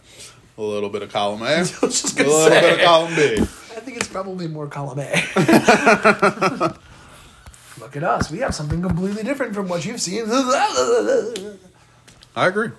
[0.58, 1.46] A little bit of column A.
[1.56, 3.40] I was just a gonna little bit of column B.
[3.40, 6.76] I think it's probably more column A.
[7.90, 8.30] Look at us.
[8.30, 10.26] We have something completely different from what you've seen.
[10.28, 11.56] I
[12.36, 12.70] agree.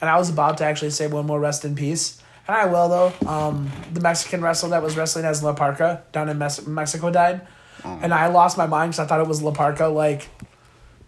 [0.00, 2.22] And I was about to actually say one more rest in peace.
[2.46, 3.28] And I will, though.
[3.28, 7.46] Um, the Mexican wrestler that was wrestling as La Parca down in Mes- Mexico died.
[7.84, 10.30] And I lost my mind because I thought it was La Parca, like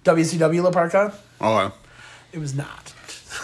[0.05, 1.15] WCW La Parca.
[1.41, 1.75] Okay.
[2.33, 2.93] It was not.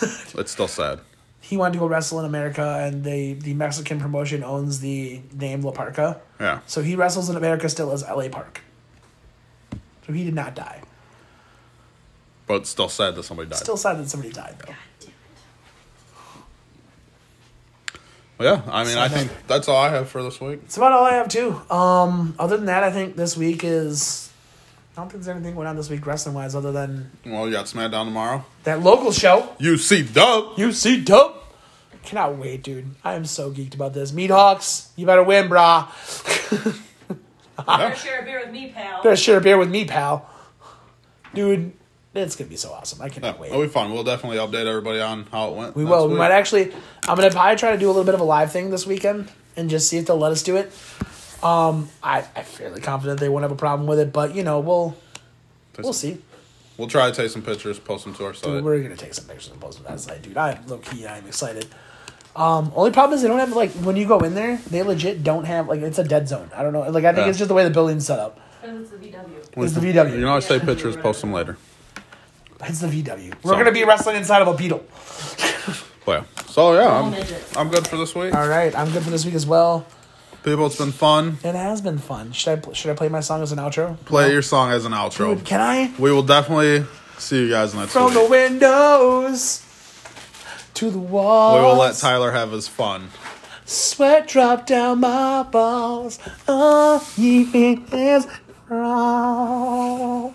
[0.38, 1.00] It's still sad.
[1.40, 5.62] he wanted to go wrestle in America, and they the Mexican promotion owns the name
[5.62, 6.20] La Parca.
[6.38, 6.60] Yeah.
[6.66, 8.60] So he wrestles in America still as LA Park.
[10.06, 10.82] So he did not die.
[12.46, 13.58] But it's still sad that somebody died.
[13.58, 14.74] Still sad that somebody died though.
[18.38, 20.60] Well, yeah, I mean, I Sad think that's all I have for this week.
[20.64, 21.58] It's about all I have too.
[21.70, 24.30] Um, other than that, I think this week is.
[24.92, 27.52] I don't think there's anything going on this week wrestling wise other than Well, you
[27.52, 28.44] got SmackDown tomorrow.
[28.64, 29.54] that local show.
[29.58, 30.56] UC Dub.
[30.56, 31.44] UC Dope.
[32.02, 32.94] Cannot wait, dude.
[33.04, 34.12] I am so geeked about this.
[34.12, 35.88] Meat Hawks, you better win, brah.
[37.64, 39.02] Better share a beer with me, pal.
[39.02, 40.28] better share a beer with me, pal.
[41.34, 41.72] Dude,
[42.14, 43.00] it's gonna be so awesome.
[43.02, 43.50] I Yeah, cannot wait.
[43.50, 43.92] it'll be fun.
[43.92, 45.76] We'll definitely update everybody on how it went.
[45.76, 46.08] We next will.
[46.08, 46.72] We might actually.
[47.08, 49.28] I'm gonna probably try to do a little bit of a live thing this weekend
[49.56, 50.72] and just see if they'll let us do it.
[51.42, 54.60] Um, I, I'm fairly confident they won't have a problem with it, but you know,
[54.60, 54.96] we'll
[55.78, 56.22] we'll see.
[56.78, 59.26] We'll try to take some pictures, post them to our Dude, we're gonna take some
[59.26, 60.36] pictures and post them to that site, dude.
[60.36, 61.66] I low key, I'm excited.
[62.36, 65.22] Um, only problem is they don't have like when you go in there, they legit
[65.24, 66.50] don't have like it's a dead zone.
[66.54, 66.80] I don't know.
[66.90, 67.30] Like I think Yeah.
[67.30, 68.38] it's just the way the building's set up.
[68.62, 69.62] It's the VW.
[69.64, 70.12] It's the VW.
[70.12, 71.56] You know, I say pictures, post them later.
[72.64, 73.32] It's the VW.
[73.42, 74.84] We're So- gonna be wrestling inside of a beetle.
[76.06, 76.24] Well.
[76.46, 77.12] So yeah, I'm.
[77.56, 78.32] I'm good for this week.
[78.32, 79.84] All right, I'm good for this week as well.
[80.44, 81.38] People, it's been fun.
[81.42, 82.30] It has been fun.
[82.30, 83.96] Should I pl- should I play my song as an outro?
[84.04, 85.34] Play your song as an outro.
[85.34, 85.92] Dude, can I?
[85.98, 86.84] We will definitely
[87.18, 87.90] see you guys next week.
[88.04, 88.14] From week.
[88.14, 89.64] the windows
[90.76, 93.08] to the we will let Tyler have his fun.
[93.64, 96.18] Sweat drop down my balls.
[96.46, 98.26] Oh, ye is
[98.68, 100.34] wrong.